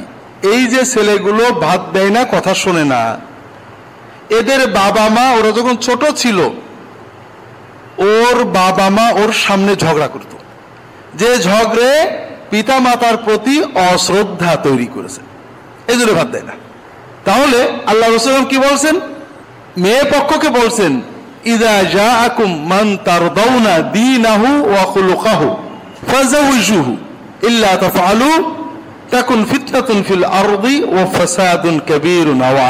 এই 0.53 0.63
যে 0.73 0.83
ছেলেগুলো 0.93 1.45
ভাত 1.65 1.83
দেয় 1.95 2.11
না, 2.11 2.23
কথা 2.35 2.53
শোনে 2.63 2.85
না। 2.85 3.03
এদের 4.39 4.61
বাবা 4.81 5.05
মা 5.17 5.27
ওরা 5.39 5.51
যখন 5.59 5.75
ছোট 5.77 6.03
ছিল, 6.17 6.39
ওর 8.13 8.37
বাবা 8.61 8.87
মা 8.97 9.07
ওর 9.21 9.31
সামনে 9.45 9.73
ঝগড়া 9.77 10.09
করত। 10.09 10.33
যে 11.21 11.31
ঝগড়ে 11.39 11.91
পিতা 12.51 12.77
মাতার 12.87 13.17
প্রতি 13.17 13.57
অশ্রদ্ধা 13.91 14.53
তৈরি 14.67 14.89
করেছে। 14.95 15.21
এই 15.93 15.97
জন্য 15.99 16.13
ভাত 16.15 16.29
দেয় 16.35 16.47
না। 16.51 16.55
তাহলে 17.25 17.61
আল্লাহ 17.87 18.09
রসুলাম 18.09 18.45
কি 18.45 18.59
বলছেন? 18.59 18.95
মেয়ে 19.83 20.05
পক্ষকে 20.15 20.49
বলছেন, 20.49 20.93
ইদা 21.45 21.75
যা 21.97 22.11
আকুম 22.27 22.51
মান 22.73 22.87
তার 23.07 23.25
দৌনা 23.39 23.75
দিনাহু 23.97 24.49
ওয়া 24.71 24.85
খুলুকাহু 24.93 25.47
ফাজাউজুহু 26.11 26.93
ইল্লা 27.49 27.73
তাফআলু 27.85 28.31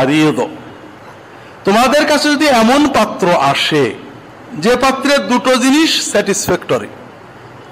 আরিদ 0.02 0.38
তোমাদের 1.66 2.04
কাছে 2.10 2.26
যদি 2.34 2.46
এমন 2.62 2.80
পাত্র 2.96 3.26
আসে, 3.52 3.84
যে 4.64 4.72
পাত্রের 4.82 5.20
দুটো 5.32 5.52
জিনিস 5.64 5.90
স্যাটিসফ্যাক্টরি 6.12 6.90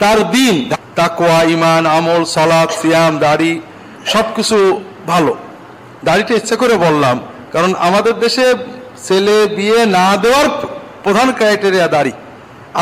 তার 0.02 0.18
দিন, 0.36 0.54
তাকওয়া 0.98 1.40
ইমান 1.56 1.82
আমল 1.98 2.22
সালাদ 2.36 2.68
সিয়াম, 2.80 3.12
দাড়ি, 3.26 3.52
সবকিছু 4.12 4.56
ভালো। 5.10 5.32
দাড়িটা 6.06 6.32
ইচ্ছে 6.40 6.56
করে 6.62 6.74
বললাম, 6.86 7.16
কারণ 7.54 7.70
আমাদের 7.88 8.14
দেশে 8.24 8.46
ছেলে 9.06 9.36
বিয়ে 9.56 9.80
না 9.96 10.06
দেওয়ার 10.22 10.46
প্রধান 11.04 11.28
ক্রাইটেরিয়া 11.38 11.86
দাড়ি। 11.94 12.12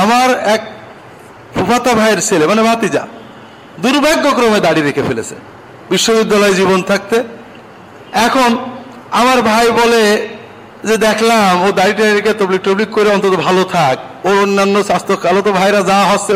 আমার 0.03 0.29
এক 0.55 0.63
ফুফাতা 1.55 1.93
ভাইয়ের 1.99 2.21
ছেলে 2.29 2.45
মানে 2.47 2.63
ভাতিজা, 2.69 3.03
দুর্ভাগ্যক্রমে 3.83 4.61
দাড়ি 4.67 4.81
রেখে 4.89 5.03
ফেলেছে। 5.09 5.37
বিশ্ববিদ্যালয় 5.91 6.55
জীবন 6.55 6.83
থাকতে। 6.83 7.17
এখন 8.13 8.51
আমার 9.11 9.43
ভাই 9.43 9.71
বলে 9.71 10.29
যে, 10.85 10.97
দেখলাম 10.97 11.63
ও 11.63 11.73
দাড়িটা 11.73 12.05
রেখে 12.15 12.33
তবলিক 12.33 12.61
টবলিক 12.61 12.91
করে 12.91 13.09
অন্তত 13.11 13.35
ভালো 13.47 13.65
থাক। 13.65 14.27
ওর 14.27 14.43
অন্যান্য 14.43 14.85
স্বাস্থ্য 14.85 15.17
কালো 15.17 15.43
তো 15.43 15.53
ভাইরা 15.53 15.83
যা 15.83 15.99
হচ্ছে, 16.05 16.35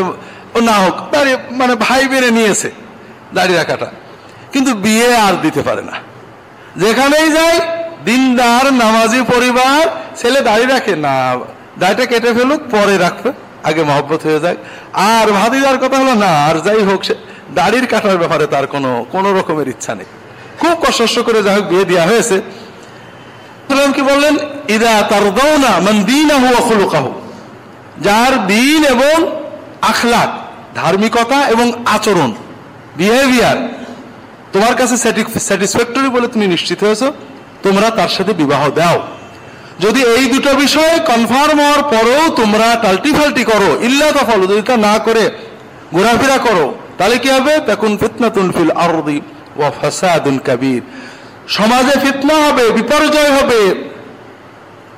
ও 0.55 0.59
না 0.61 0.71
হোক, 0.71 0.95
দাড়ি 1.11 1.35
মানে 1.51 1.75
ভাই 1.75 2.07
বেড়ে 2.07 2.31
নিয়েছে 2.31 2.71
দাড়ি 3.33 3.53
রাখাটা। 3.53 3.87
কিন্তু 4.53 4.73
বিয়ে 4.73 5.17
আর 5.17 5.33
দিতে 5.41 5.61
পারে 5.61 5.81
না। 5.81 5.91
যেখানেই 6.77 7.31
যায় 7.31 7.59
দিনদার, 8.05 8.73
নামাজি 8.73 9.21
পরিবার, 9.21 9.81
ছেলে 10.15 10.41
দাড়ি 10.41 10.65
রাখে, 10.65 10.95
না, 10.95 11.37
দাড়িটা 11.79 12.05
কেটে 12.05 12.33
ফেলুক, 12.33 12.61
পরে 12.71 12.97
রাখবে, 12.97 13.31
আগে 13.63 13.83
মহব্বত 13.83 14.21
হয়ে 14.23 14.39
যায় 14.39 14.57
আর 14.93 15.31
ভাদিদার 15.31 15.77
কথা 15.77 15.97
হলো, 15.97 16.13
না, 16.13 16.45
আর 16.45 16.55
যাই 16.61 16.83
হোক, 16.83 17.03
সে 17.03 17.15
দাড়ির 17.53 17.85
কাটার 17.87 18.17
ব্যাপারে 18.17 18.45
তার 18.47 18.67
কোনো 18.67 19.05
কোনো 19.11 19.29
রকমের 19.37 19.67
ইচ্ছা 19.67 19.93
নেই। 19.95 20.09
খুব 20.59 20.75
কষ্ট 20.83 21.19
করে 21.19 21.39
যাই 21.43 21.55
হোক, 21.55 21.65
বিয়ে 21.71 21.85
দেওয়া 21.85 22.05
হয়েছে। 22.05 22.37
কি 23.95 24.01
বললেন? 24.01 24.35
ইদা 24.75 24.93
তার 25.11 25.25
মান 25.85 25.97
দিন 26.03 26.29
যার 28.07 28.33
দিন 28.47 28.81
এবং 28.95 29.15
আখলাক, 29.81 30.29
ধার্মিকতা 30.75 31.39
এবং 31.53 31.67
আচরণ 31.85 32.31
বিহেভিয়ার 32.97 33.57
তোমার 34.53 34.73
কাছে 34.75 34.95
স্যাটিসফ্যাক্টরি 35.47 36.09
বলে 36.15 36.27
তুমি 36.27 36.45
নিশ্চিত 36.47 36.79
হয়েছো, 36.83 37.07
তোমরা 37.63 37.89
তার 37.89 38.11
সাথে 38.15 38.33
বিবাহ 38.33 38.63
দাও। 38.69 38.97
যদি 39.79 40.01
এই 40.15 40.25
দুটো 40.33 40.51
বিষয় 40.53 40.95
কনফার্ম 41.11 41.57
হওয়ার 41.59 41.83
পরেও 41.93 42.23
তোমরা 42.39 42.67
টাল্টি 42.83 43.11
ফাল্টি 43.17 43.43
করো, 43.43 43.69
ইল্লা 43.87 44.07
তফল 44.11 44.39
যদি 44.51 44.61
তা 44.61 44.75
না 44.77 44.93
করে 45.05 45.23
ঘোরাফেরা 45.93 46.37
করো 46.37 46.65
তাহলে 46.97 47.17
কি 47.17 47.29
হবে? 47.29 47.53
তখন 47.67 47.97
ফিতনাতুন 47.97 48.51
ফিল 48.51 48.71
আরদি 48.71 49.21
ওয়া 49.55 49.71
ফাসাদুন 49.71 50.37
কাবীর। 50.37 50.81
সমাজে 51.47 51.95
ফিতনা 51.99 52.35
হবে, 52.45 52.69
বিপর্যয় 52.69 53.31
হবে, 53.37 53.61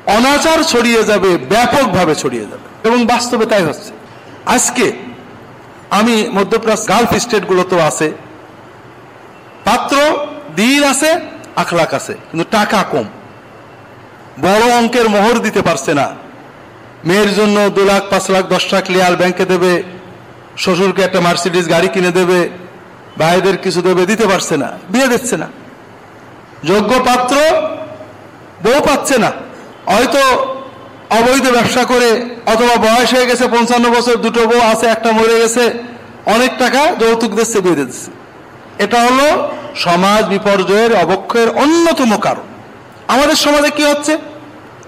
অনাচার 0.05 0.63
ছড়িয়ে 0.63 1.03
যাবে, 1.03 1.37
ব্যাপকভাবে 1.37 2.15
ছড়িয়ে 2.15 2.43
যাবে। 2.43 2.65
এবং 2.87 3.05
বাস্তবে 3.05 3.45
তাই 3.45 3.63
হচ্ছে। 3.63 3.91
আজকে 4.45 4.91
আমি 5.89 6.29
মধ্যপ্রাচ্য 6.33 6.87
গালফ 6.87 7.11
স্টেটগুলোতেও 7.15 7.79
আছে। 7.79 8.07
পাত্র, 9.65 9.95
দিন 10.55 10.83
আছে, 10.83 11.19
আখলাক 11.55 11.93
আছে, 11.93 12.13
কিন্তু 12.13 12.45
টাকা 12.51 12.83
কম। 12.91 13.07
বড় 14.41 14.65
অঙ্কের 14.77 15.09
মোহর 15.09 15.39
দিতে 15.39 15.61
পারছে 15.61 15.93
না। 15.93 16.07
মেয়ের 17.05 17.35
জন্য 17.35 17.69
দু 17.69 17.85
লাখ, 17.85 18.03
পাঁচ 18.09 18.31
লাখ, 18.31 18.43
দশ 18.47 18.73
লাখ 18.73 18.83
লিয়াল 18.89 19.15
ব্যাংকে 19.15 19.45
দেবে। 19.45 19.96
শ্বশুরকে 20.57 21.01
একটা 21.01 21.19
মার্সিডিস 21.21 21.69
গাড়ি 21.69 21.87
কিনে 21.87 22.11
দেবে, 22.11 22.49
ভাইদের 23.17 23.57
কিছু 23.57 23.81
দেবে, 23.81 24.05
দিতে 24.05 24.25
পারছে 24.27 24.57
না 24.57 24.71
বিয়ে 24.89 25.07
দিচ্ছে 25.07 25.37
না। 25.37 25.47
যোগ্য 26.63 26.91
পাত্র 27.05 27.35
বউ 28.63 28.79
পাচ্ছে 28.81 29.17
না। 29.17 29.31
হয়তো 29.85 30.21
অবৈধ 31.09 31.45
ব্যবসা 31.51 31.83
করে, 31.83 32.09
অথবা 32.45 32.75
বয়স 32.75 33.13
হয়ে 33.13 33.25
গেছে 33.25 33.47
পঞ্চান্ন 33.47 33.89
বছর, 33.89 34.15
দুটো 34.15 34.47
বউ 34.47 34.61
আছে, 34.61 34.85
একটা 34.85 35.11
মরে 35.11 35.39
গেছে, 35.39 35.63
অনেক 36.25 36.51
টাকা 36.57 36.81
যৌতুক 36.99 37.31
দিচ্ছে, 37.35 37.61
বিয়ে 37.61 37.75
দিচ্ছে। 37.75 38.11
এটা 38.83 38.99
হলো 39.01 39.49
সমাজ 39.75 40.25
বিপর্যয়ের 40.25 40.95
অবক্ষয়ের 40.95 41.49
অন্যতম 41.49 42.17
কারণ। 42.17 42.45
আমাদের 43.07 43.35
সমাজে 43.35 43.69
কি 43.69 43.83
হচ্ছে? 43.83 44.17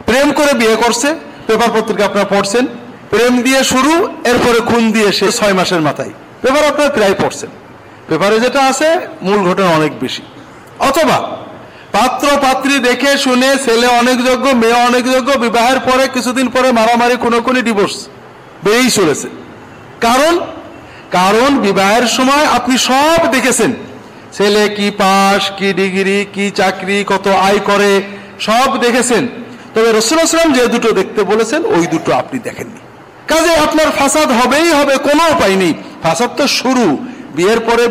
প্রেম 0.05 0.31
করে 0.31 0.53
বিয়ে 0.53 0.75
করছে, 0.75 1.15
পেপার 1.47 1.71
পত্রিকা 1.75 2.05
আপনারা 2.05 2.25
পড়ছেন 2.25 2.67
প্রেম 3.09 3.41
দিয়ে 3.41 3.63
শুরু, 3.63 4.07
এরপরে 4.25 4.59
খুন 4.59 4.91
দিয়ে 4.91 5.11
সে 5.11 5.31
ছয় 5.31 5.53
মাসের 5.53 5.81
মাথায়। 5.81 6.09
পেপার 6.41 6.63
আপনার 6.65 6.89
প্রায় 6.89 7.13
পড়ছেন 7.13 7.49
পেপারে 8.09 8.39
যেটা 8.39 8.65
আছে, 8.65 8.99
মূল 9.21 9.49
ঘটনা 9.49 9.67
অনেক 9.67 9.99
বেশি। 9.99 10.21
অথবা, 10.79 11.17
পাত্র 11.91 12.27
পাত্রী 12.41 12.79
দেখে 12.79 13.17
শুনে 13.17 13.57
ছেলে 13.65 13.87
অনেক 13.87 14.25
যোগ্য 14.25 14.49
মেয়ে 14.49 14.73
অনেক 14.73 15.03
যোগ্য 15.05 15.31
বিবাহের 15.31 15.79
পরে 15.79 16.07
কিছুদিন 16.07 16.47
পরে 16.47 16.71
মারামারি 16.71 17.15
কোনো 17.15 17.41
কোনো 17.41 17.61
ডিভোর্স 17.61 18.07
বেড়েই 18.63 18.89
চলেছে। 18.89 19.27
কারণ 20.01 20.39
কারণ 21.11 21.57
বিবাহের 21.59 22.07
সময় 22.07 22.45
আপনি 22.45 22.77
সব 22.77 23.31
দেখেছেন। 23.31 23.73
ছেলে 24.33 24.69
কি 24.69 24.91
পাস, 24.91 25.51
কি 25.57 25.73
ডিগ্রি, 25.73 26.25
কি 26.33 26.51
চাকরি, 26.51 27.03
কত 27.07 27.27
আয় 27.27 27.59
করে, 27.59 28.01
সব 28.39 28.79
দেখেছেন। 28.79 29.27
তবে 29.75 29.91
রসুলাম 29.91 30.53
যে 30.53 30.67
দুটো 30.67 30.91
দেখতে 30.91 31.23
বলেছেন, 31.23 31.65
ওই 31.65 31.87
দুটো 31.87 32.13
আপনি 32.13 32.39
দেখেননি। 32.39 32.79
কাজে 33.31 33.53
আপনার 33.65 33.89
ফাসাদ 33.99 34.29
হবেই 34.39 34.69
হবে, 34.79 34.95
কোনো 35.07 35.23
উপায় 35.35 35.55
নেই। 35.55 35.73
ফাসাদ 36.03 36.29
তো 36.37 36.45
শুরু। 36.59 36.85
বিয়ের 37.35 37.59
পরে 37.59 37.83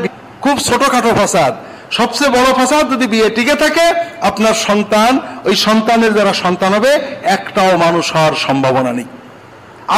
খুব 0.44 0.56
ছোটখাটো 0.58 1.10
ফাসাদ। 1.20 1.52
সবচেয়ে 1.98 2.30
বড় 2.30 2.48
ফাসাদ 2.58 2.84
যদি 2.92 3.06
বিয়ে 3.06 3.28
টিকে 3.30 3.54
থাকে, 3.54 3.86
আপনার 4.20 4.54
সন্তান, 4.68 5.12
ওই 5.44 5.54
সন্তানের 5.66 6.12
যারা 6.14 6.32
সন্তান 6.44 6.70
হবে, 6.74 6.92
একটাও 7.36 7.72
মানুষ 7.76 8.04
হওয়ার 8.14 8.34
সম্ভাবনা 8.46 8.92
নেই। 8.92 9.08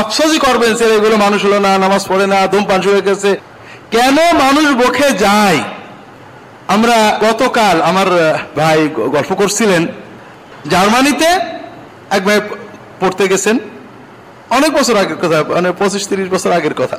আফসোসই 0.00 0.38
করবেন 0.38 0.72
স্যার 0.76 0.90
এগুলো 0.90 1.16
মানুষ 1.16 1.40
হলো 1.44 1.58
না, 1.66 1.72
নামাজ 1.78 2.02
পড়ে 2.08 2.26
না, 2.26 2.38
ধূমপান 2.46 2.80
শুরু 2.82 3.00
গেছে। 3.08 3.30
কেন 3.90 4.16
মানুষ 4.44 4.66
বকে 4.82 5.08
যায়? 5.24 5.60
আমরা 6.74 6.96
গতকাল 7.26 7.76
আমার 7.90 8.08
ভাই 8.56 8.78
গল্প 9.16 9.30
করছিলেন। 9.40 9.82
জার্মানিতে 10.70 11.28
এক 12.16 12.22
ভাই 12.24 12.38
পড়তে 13.00 13.24
গেছেন। 13.28 13.56
অনেক 14.50 14.70
বছর 14.72 14.96
আগের 14.96 15.18
কথা 15.22 15.38
মানে 15.54 15.72
পঁচিশ 15.72 16.06
তিরিশ 16.08 16.28
বছর 16.28 16.50
আগের 16.52 16.74
কথা। 16.74 16.98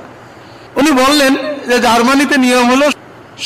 উনি 0.75 0.91
বললেন 0.91 1.33
যে 1.69 1.79
জার্মানিতে 1.79 2.37
নিয়ম 2.37 2.65
হলো, 2.71 2.85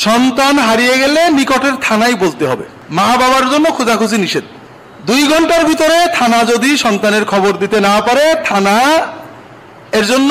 সন্তান 0.06 0.58
হারিয়ে 0.58 0.98
গেলে 0.98 1.20
নিকটের 1.30 1.74
থানায় 1.82 2.14
বলতে 2.14 2.44
হবে। 2.46 2.64
মা 2.90 3.16
বাবার 3.16 3.50
জন্য 3.50 3.66
খোঁজাখুঁজি 3.70 4.18
নিষেধ। 4.18 4.44
দুই 5.06 5.22
ঘণ্টার 5.26 5.64
ভিতরে 5.64 5.98
থানা 6.14 6.44
যদি 6.44 6.76
সন্তানের 6.76 7.24
খবর 7.24 7.52
দিতে 7.52 7.80
না 7.80 8.00
পারে, 8.00 8.24
থানা 8.44 8.76
এর 9.92 10.04
জন্য 10.06 10.30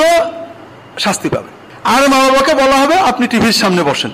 শাস্তি 0.98 1.28
পাবে। 1.28 1.50
আর 1.94 2.02
মা 2.08 2.18
বাবাকে 2.18 2.54
বলা 2.54 2.76
হবে, 2.76 2.96
আপনি 3.10 3.24
টিভির 3.26 3.52
সামনে 3.52 3.82
বসেন। 3.82 4.10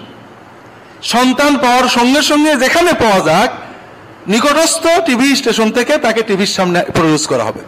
সন্তান 1.02 1.52
পাওয়ার 1.56 1.88
সঙ্গে 1.88 2.22
সঙ্গে 2.22 2.52
যেখানে 2.56 2.92
পাওয়া 2.92 3.20
যাক, 3.20 3.50
নিকটস্থ 4.26 4.84
টিভি 5.06 5.36
স্টেশন 5.36 5.70
থেকে 5.70 5.98
তাকে 5.98 6.22
টিভির 6.22 6.52
সামনে 6.56 6.80
প্রডিউস 6.94 7.26
করা 7.26 7.44
হবে। 7.44 7.62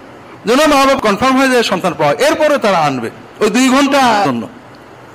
যেন 0.46 0.60
মা 0.66 0.76
বাবা 0.76 0.94
কনফার্ম 0.94 1.38
হয়ে 1.38 1.48
যায় 1.48 1.62
সন্তান 1.62 1.92
পাওয়া। 1.98 2.12
এরপরে 2.12 2.58
তারা 2.58 2.78
আনবে। 2.78 3.10
ওই 3.40 3.50
দুই 3.50 3.68
ঘণ্টা 3.68 4.00
জন্য। 4.26 4.48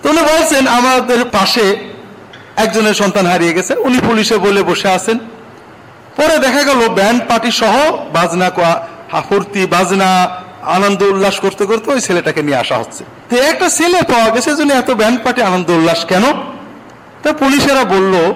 তো 0.03 0.09
উনি 0.09 0.21
বলছেন, 0.21 0.67
আমাদের 0.67 1.25
পাশে 1.25 1.75
একজনের 2.55 2.93
সন্তান 2.93 3.25
হারিয়ে 3.25 3.53
গেছে। 3.53 3.73
উনি 3.75 3.99
পুলিশে 4.07 4.37
বলে 4.37 4.63
বসে 4.63 4.89
আছেন। 4.89 5.17
পরে 6.17 6.37
দেখা 6.39 6.63
গেল 6.63 6.89
ব্যান্ড 6.89 7.21
পার্টি 7.27 7.51
সহ 7.51 7.75
বাজনা 8.13 8.49
ফুর্তি, 9.29 9.65
বাজনা, 9.65 10.09
আনন্দ, 10.61 11.01
উল্লাস 11.03 11.39
করতে 11.39 11.65
করতে 11.65 11.91
ওই 11.91 12.01
ছেলেটাকে 12.01 12.41
নিয়ে 12.41 12.57
আসা 12.57 12.77
হচ্ছে। 12.77 13.03
তো 13.29 13.35
একটা 13.35 13.69
ছেলে 13.69 14.01
পাওয়া 14.01 14.29
গেছে 14.29 14.55
জন্য 14.55 14.73
এত 14.73 14.91
ব্যান্ড 14.91 15.23
পার্টি 15.23 15.41
আনন্দ, 15.41 15.69
উল্লাস 15.69 16.05
কেন? 16.05 16.23
তা 17.23 17.33
পুলিশেরা 17.33 17.83
বলল 17.83 18.33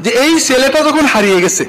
যে, 0.00 0.10
এই 0.10 0.40
ছেলেটা 0.40 0.80
যখন 0.80 1.04
হারিয়ে 1.06 1.40
গেছে 1.40 1.64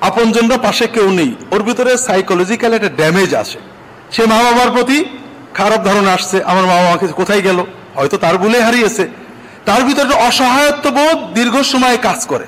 আপনজনরা 0.00 0.56
পাশে 0.56 0.86
কেউ 0.86 1.10
নেই। 1.10 1.34
ওর 1.50 1.62
ভিতরে 1.62 1.96
সাইকোলজিক্যাল 1.96 2.74
একটা 2.74 2.88
ড্যামেজ 2.88 3.34
আসে 3.34 3.58
সে 4.14 4.26
মা 4.26 4.38
বাবার 4.42 4.70
প্রতি 4.70 5.04
খারাপ 5.54 5.84
ধারণা 5.84 6.12
আসছে, 6.12 6.42
আমার 6.44 6.64
মা 6.66 6.82
বাবাকে 6.82 7.06
কোথায় 7.06 7.42
গেল? 7.42 7.64
হয়তো 7.94 8.16
তার 8.16 8.38
বলে 8.38 8.62
হারিয়েছে। 8.62 9.08
তার 9.64 9.82
ভিতরে 9.84 10.14
অসহায়ত্ব 10.28 10.90
বোধ 10.90 11.34
দীর্ঘ 11.34 11.62
সময় 11.62 11.96
কাজ 11.96 12.26
করে। 12.26 12.46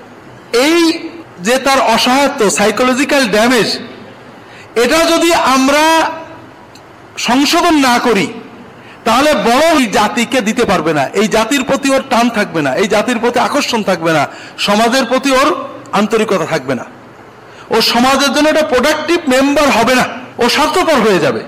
এই 0.52 0.92
যে 1.40 1.58
তার 1.58 1.78
অসহায়ত্ব 1.78 2.50
সাইকোলজিক্যাল 2.50 3.28
ড্যামেজ 3.28 3.78
এটা 4.76 5.04
যদি 5.04 5.34
আমরা 5.34 6.10
সংশোধন 7.18 7.74
না 7.74 7.98
করি, 7.98 8.26
তাহলে 9.04 9.34
বড় 9.34 9.80
এই 9.80 9.86
জাতিকে 9.86 10.40
দিতে 10.40 10.64
পারবে 10.64 10.92
না। 10.92 11.04
এই 11.20 11.28
জাতির 11.28 11.64
প্রতি 11.64 11.90
ওর 11.90 12.02
টান 12.10 12.28
থাকবে 12.30 12.62
না। 12.62 12.74
এই 12.74 12.88
জাতির 12.88 13.18
প্রতি 13.18 13.38
আকর্ষণ 13.38 13.82
থাকবে 13.82 14.12
না। 14.12 14.26
সমাজের 14.58 15.04
প্রতি 15.04 15.30
ওর 15.30 15.48
আন্তরিকতা 15.92 16.46
থাকবে 16.46 16.74
না। 16.74 16.84
ও 17.70 17.80
সমাজের 17.80 18.32
জন্য 18.32 18.48
একটা 18.48 18.62
প্রোডাক্টিভ 18.62 19.28
মেম্বার 19.28 19.70
হবে 19.70 19.94
না। 19.94 20.04
ও 20.38 20.48
স্বার্থপর 20.48 20.94
হয়ে 20.94 21.18
যাবে। 21.18 21.40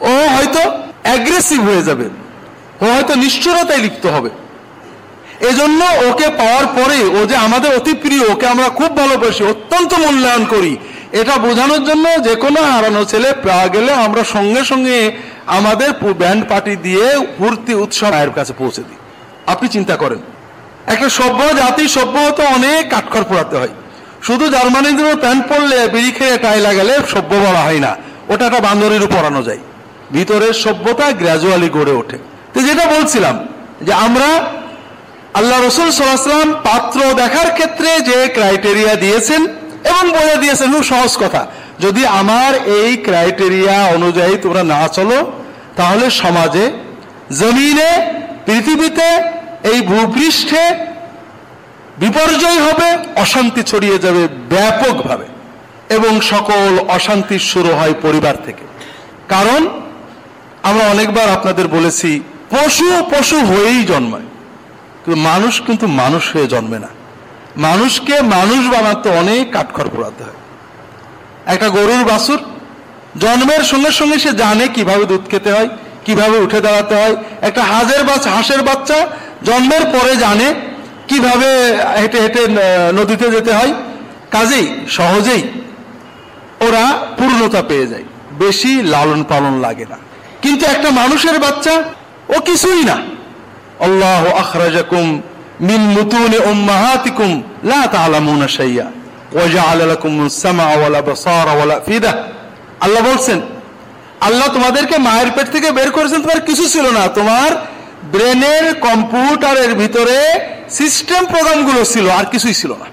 ও 0.00 0.28
হয়তো 0.28 0.70
অ্যাগ্রেসিভ 1.02 1.62
হয়ে 1.62 1.82
যাবে। 1.82 2.04
ও 2.80 2.84
হয়তো 2.84 3.14
নিষ্ঠুরতায় 3.14 3.78
লিপ্ত 3.78 4.06
হবে। 4.06 4.30
এজন্য 5.40 5.84
ওকে 6.08 6.28
পাওয়ার 6.28 6.66
পরে 6.66 7.22
ও 7.22 7.26
যে 7.26 7.36
আমাদের 7.36 7.76
অতি 7.76 7.94
প্রিয়, 7.94 8.28
ওকে 8.28 8.46
আমরা 8.46 8.68
খুব 8.68 8.96
ভালোবাসি, 8.96 9.44
অত্যন্ত 9.44 9.94
মূল্যায়ন 9.94 10.44
করি, 10.44 10.76
এটা 11.12 11.36
বোঝানোর 11.36 11.84
জন্য 11.84 12.24
যে 12.24 12.34
কোনো 12.34 12.62
হারানো 12.62 13.04
ছেলে 13.04 13.32
পাওয়া 13.32 13.68
গেলে 13.68 13.92
আমরা 13.92 14.24
সঙ্গে 14.24 14.64
সঙ্গে 14.64 15.12
আমাদের 15.46 16.12
ব্যান্ড 16.12 16.48
পার্টি 16.48 16.76
দিয়ে 16.76 17.26
ফুর্তি 17.38 17.74
উৎসব 17.74 18.10
মায়ের 18.10 18.30
কাছে 18.30 18.52
পৌঁছে 18.58 18.82
দিই। 18.82 18.96
আপনি 19.46 19.68
চিন্তা 19.68 19.96
করেন। 19.96 20.18
একটা 20.86 21.08
সভ্য 21.08 21.56
জাতি 21.56 21.88
সভ্য 21.88 22.42
অনেক 22.42 22.90
কাঠখড় 22.90 23.22
পোড়াতে 23.22 23.56
হয়। 23.56 23.68
শুধু 24.26 24.44
জার্মানির 24.54 24.94
জন্য 24.98 25.12
প্যান্ট 25.24 25.42
পরলে 25.50 25.78
বিড়ি 25.94 26.10
খেয়ে 26.18 26.36
টাই 26.44 26.58
লাগালে 26.66 26.94
সভ্য 27.14 27.32
বলা 27.46 27.62
হয় 27.66 27.80
না। 27.86 27.92
ওটা 28.32 28.44
একটা 28.46 28.60
বান্দরেরও 28.60 29.08
পরানো 29.16 29.40
যায়। 29.42 29.60
ভিতরের 30.12 30.54
সভ্যতা 30.64 31.06
গ্র্যাজুয়ালি 31.20 31.68
গড়ে 31.68 31.94
ওঠে। 32.00 32.16
তো 32.52 32.58
যেটা 32.68 32.84
বলছিলাম, 32.94 33.36
যে 33.86 33.92
আমরা 34.06 34.28
আল্লাহ 35.38 35.58
রসুল 35.58 35.88
সাল্লাম 35.90 36.52
পাত্র 36.68 36.98
দেখার 37.22 37.48
ক্ষেত্রে 37.52 37.90
যে 38.08 38.18
ক্রাইটেরিয়া 38.36 38.94
দিয়েছেন 38.94 39.40
এবং 39.90 40.04
বলে 40.18 40.34
দিয়েছেন, 40.36 40.68
খুব 40.74 40.84
সহজ 40.92 41.12
কথা। 41.22 41.42
যদি 41.80 42.02
আমার 42.20 42.52
এই 42.80 42.90
ক্রাইটেরিয়া 43.06 43.76
অনুযায়ী 43.96 44.34
তোমরা 44.42 44.62
না 44.74 44.82
চলো, 44.88 45.18
তাহলে 45.76 46.06
সমাজে, 46.22 46.64
জমিনে, 47.40 47.90
পৃথিবীতে 48.46 49.08
এই 49.70 49.78
ভূপৃষ্ঠে 49.90 50.64
বিপর্যয় 52.02 52.60
হবে, 52.60 52.98
অশান্তি 53.16 53.62
ছড়িয়ে 53.62 53.98
যাবে 53.98 54.28
ব্যাপকভাবে 54.28 55.24
এবং 55.94 56.20
সকল 56.20 56.78
অশান্তি 56.88 57.38
শুরু 57.38 57.68
হয় 57.68 57.94
পরিবার 58.02 58.34
থেকে। 58.44 58.64
কারণ, 59.28 59.80
আমরা 60.62 60.84
অনেকবার 60.84 61.28
আপনাদের 61.28 61.68
বলেছি, 61.68 62.20
পশু 62.50 63.02
পশু 63.10 63.40
হয়েই 63.40 63.84
জন্মায়। 63.84 64.22
কিন্তু 65.04 65.20
মানুষ 65.20 65.62
কিন্তু 65.62 65.86
মানুষ 65.86 66.36
হয়ে 66.36 66.46
জন্মে 66.46 66.78
না। 66.78 66.88
মানুষকে 67.56 68.20
মানুষ 68.20 68.74
বানাতে 68.74 69.08
অনেক 69.08 69.52
কাঠখড় 69.52 69.88
পোড়াতে 69.88 70.24
হয়। 70.24 70.32
একটা 71.46 71.68
গরুর 71.68 72.04
বাছুর 72.04 72.38
জন্মের 73.18 73.60
সঙ্গে 73.60 73.90
সঙ্গে 73.90 74.18
সে 74.18 74.32
জানে 74.32 74.68
কীভাবে 74.68 75.04
দুধ 75.04 75.30
খেতে 75.30 75.52
হয়, 75.52 75.68
কীভাবে 76.04 76.38
উঠে 76.38 76.60
দাঁড়াতে 76.60 76.94
হয়। 76.94 77.16
একটা 77.40 77.62
হাজের 77.62 78.04
বাচ্চা 78.04 78.30
হাঁসের 78.30 78.62
বাচ্চা 78.62 79.06
জন্মের 79.44 79.84
পরে 79.84 80.16
জানে 80.16 80.71
কীভাবে 81.08 81.76
হেঁটে 82.00 82.20
হেঁটে 82.20 82.46
নদীতে 82.92 83.30
যেতে 83.30 83.52
হয়? 83.52 83.74
কাজেই, 84.30 84.66
সহজেই 84.88 85.42
ওরা 86.60 86.92
পূর্ণতা 87.18 87.62
পেয়ে 87.62 87.86
যায়। 87.86 88.02
বেশি 88.38 88.82
লালন 88.82 89.24
পালন 89.24 89.60
লাগে 89.60 89.86
না। 89.90 89.96
কিন্তু 90.42 90.66
একটা 90.66 90.90
মানুষের 90.90 91.38
বাচ্চা, 91.38 91.82
ও 92.28 92.40
কিছুই 92.40 92.84
না। 92.84 92.96
আল্লাহ 93.80 94.36
আখরাজাকুম 94.36 95.22
মিন 95.60 95.80
মুতুনি 95.80 96.38
উম্মাহাতিকুম 96.38 97.42
লা 97.64 97.86
তা'লামুনা 97.86 98.48
শাইয়া। 98.48 98.84
ওয়া 99.32 99.46
জাআলা 99.46 99.86
লাকুমুস 99.86 100.42
সামআ 100.42 100.64
ওয়াল 100.64 100.94
আবসারা 100.94 101.52
ওয়াল 101.52 101.70
আফিদা। 101.70 102.22
আল্লাহ 102.80 103.02
বলছেন, 103.02 103.40
আল্লাহ 104.20 104.48
তোমাদেরকে 104.48 104.98
মায়ের 104.98 105.30
পেট 105.34 105.52
থেকে 105.52 105.70
বের 105.70 105.90
করেছেন, 105.90 106.22
তোমার 106.22 106.40
কিছু 106.40 106.68
ছিল 106.68 106.90
না। 106.90 107.08
তোমার 107.08 107.50
ব্রেনের 108.02 108.80
কম্পিউটারের 108.80 109.74
ভিতরে 109.74 110.18
সিস্টেম 110.70 111.26
প্রোগ্রামগুলো 111.26 111.84
ছিল, 111.84 112.08
আর 112.08 112.24
কিছুই 112.24 112.54
ছিল 112.54 112.72
না। 112.72 112.86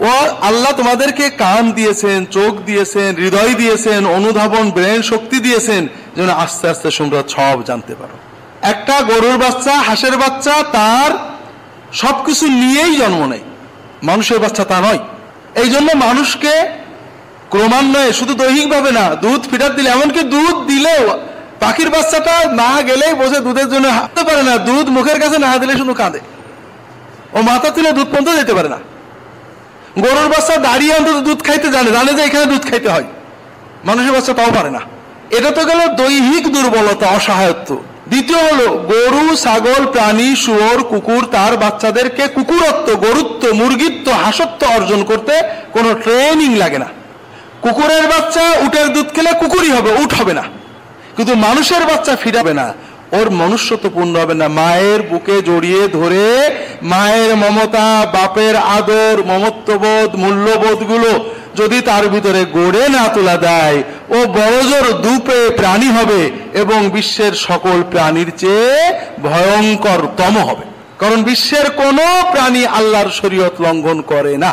ও 0.00 0.12
আল্লাহ 0.40 0.72
তোমাদেরকে 0.72 1.30
কান 1.30 1.70
দিয়েছেন, 1.72 2.26
চোখ 2.26 2.52
দিয়েছেন, 2.64 3.16
হৃদয় 3.16 3.54
দিয়েছেন, 3.54 4.06
অনুধাবন, 4.06 4.70
ব্রেন 4.70 5.02
শক্তি 5.02 5.40
দিয়েছেন, 5.40 5.88
যেন 6.16 6.28
আস্তে 6.28 6.68
আস্তে 6.68 6.88
তোমরা 6.98 7.22
সব 7.28 7.64
জানতে 7.64 7.94
পারো। 7.94 8.14
একটা 8.62 9.00
গরুর 9.00 9.38
বাচ্চা, 9.38 9.72
হাঁসের 9.72 10.16
বাচ্চা, 10.16 10.62
তার 10.72 11.10
সবকিছু 11.92 12.46
নিয়েই 12.46 12.96
জন্ম 12.96 13.26
নেয়। 13.26 13.42
মানুষের 14.02 14.38
বাচ্চা 14.38 14.64
তা 14.64 14.80
নয়। 14.80 14.98
এই 15.54 15.68
জন্য 15.70 15.92
মানুষকে 15.92 16.66
ক্রমান্বয়ে, 17.50 18.12
শুধু 18.12 18.34
দৈহিকভাবে 18.34 18.92
না, 18.92 19.14
দুধ 19.14 19.42
ফিটার 19.50 19.74
দিলে, 19.74 19.90
এমনকি 19.90 20.22
দুধ 20.22 20.56
দিলেও 20.66 21.31
পাখির 21.62 21.88
বাচ্চাটা 21.94 22.34
না 22.62 22.70
গেলেই 22.88 23.12
বসে 23.22 23.38
দুধের 23.46 23.68
জন্য 23.72 23.86
হাঁটতে 23.98 24.22
পারে 24.28 24.42
না, 24.48 24.54
দুধ 24.68 24.86
মুখের 24.96 25.18
কাছে 25.22 25.36
না 25.46 25.50
দিলে 25.60 25.74
শুধু 25.80 25.94
কাঁদে। 26.00 26.20
ও 27.36 27.38
মাথা 27.50 27.68
তুলে 27.74 27.90
দুধ 27.98 28.08
পর্যন্ত 28.12 28.28
যেতে 28.40 28.52
পারে 28.58 28.68
না। 28.74 28.78
গরুর 30.04 30.28
বাচ্চা 30.32 30.54
দাঁড়িয়ে 30.68 30.92
অন্তত 30.98 31.18
দুধ 31.28 31.40
খাইতে 31.46 31.68
জানে 31.76 31.90
জানে 31.96 32.10
যে 32.18 32.22
এখানে 32.28 32.46
দুধ 32.52 32.62
খাইতে 32.70 32.88
হয়। 32.94 33.06
মানুষের 33.88 34.12
বাচ্চা 34.16 34.32
তাও 34.38 34.50
পারে 34.58 34.70
না। 34.76 34.80
এটা 35.36 35.50
তো 35.56 35.62
গেল 35.70 35.80
দৈহিক 36.00 36.44
দুর্বলতা, 36.54 37.06
অসহায়ত্ব। 37.18 37.70
দ্বিতীয় 38.12 38.40
হলো, 38.48 38.66
গরু, 38.92 39.24
ছাগল, 39.44 39.82
প্রাণী, 39.94 40.28
শুয়োর, 40.44 40.78
কুকুর, 40.90 41.22
তার 41.34 41.52
বাচ্চাদেরকে 41.62 42.24
কুকুরত্ব, 42.36 42.88
গরুত্ব, 43.04 43.42
মুরগিত্ব, 43.60 44.06
হাসত্ব 44.22 44.60
অর্জন 44.76 45.00
করতে 45.10 45.34
কোনো 45.72 45.90
ট্রেনিং 46.02 46.50
লাগে 46.62 46.78
না। 46.84 46.88
কুকুরের 47.64 48.04
বাচ্চা 48.12 48.44
উটের 48.64 48.88
দুধ 48.94 49.08
খেলে 49.14 49.30
কুকুরই 49.40 49.70
হবে 49.76 49.90
উঠ 50.02 50.10
হবে 50.20 50.34
না। 50.40 50.44
কিন্তু 51.16 51.34
মানুষের 51.46 51.82
বাচ্চা 51.90 52.14
ফিরাবে 52.16 52.54
না। 52.60 52.68
ওর 53.18 53.28
মনুষ্যত্ব 53.30 53.86
পূর্ণ 53.94 54.14
হবে 54.22 54.34
না। 54.34 54.46
মায়ের 54.48 55.00
বুকে 55.02 55.36
জড়িয়ে 55.42 55.82
ধরে 55.88 56.26
মায়ের 56.82 57.32
মমতা, 57.36 57.88
বাপের 58.14 58.54
আদর, 58.78 59.16
মমত্ববোধ 59.30 60.10
মূল্যবোধগুলো 60.22 61.12
যদি 61.56 61.78
তার 61.80 62.04
ভিতরে 62.08 62.40
গড়ে 62.58 62.84
না 62.88 63.04
তোলা 63.14 63.36
দেয়, 63.36 63.78
ও 64.16 64.18
বড়জোর 64.38 64.86
দুপে 65.04 65.40
প্রাণী 65.60 65.88
হবে 65.98 66.20
এবং 66.62 66.80
বিশ্বের 66.90 67.32
সকল 67.48 67.78
প্রাণীর 67.92 68.30
চেয়ে 68.36 68.76
ভয়ঙ্কর 69.22 70.00
তম 70.16 70.34
হবে। 70.48 70.64
কারণ 70.98 71.18
বিশ্বের 71.22 71.66
কোনো 71.70 72.04
প্রাণী 72.32 72.62
আল্লাহর 72.78 73.10
শরীয়ত 73.20 73.54
লঙ্ঘন 73.60 73.98
করে 74.02 74.34
না। 74.44 74.50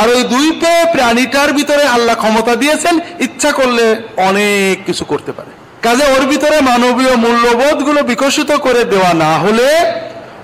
আর 0.00 0.06
ওই 0.14 0.22
দুই 0.32 0.46
পেয়ে 0.60 0.82
প্রাণীটার 0.94 1.50
ভিতরে 1.52 1.84
আল্লাহ 1.86 2.16
ক্ষমতা 2.16 2.52
দিয়েছেন, 2.56 2.94
ইচ্ছা 3.26 3.50
করলে 3.52 3.84
অনেক 4.28 4.74
কিছু 4.86 5.04
করতে 5.04 5.32
পারে। 5.38 5.52
কাজে 5.84 6.04
ওর 6.14 6.24
ভিতরে 6.32 6.60
মানবীয় 6.70 7.14
মূল্যবোধগুলো 7.24 8.00
বিকশিত 8.10 8.50
করে 8.66 8.84
দেওয়া 8.84 9.12
না 9.24 9.32
হলে 9.38 9.68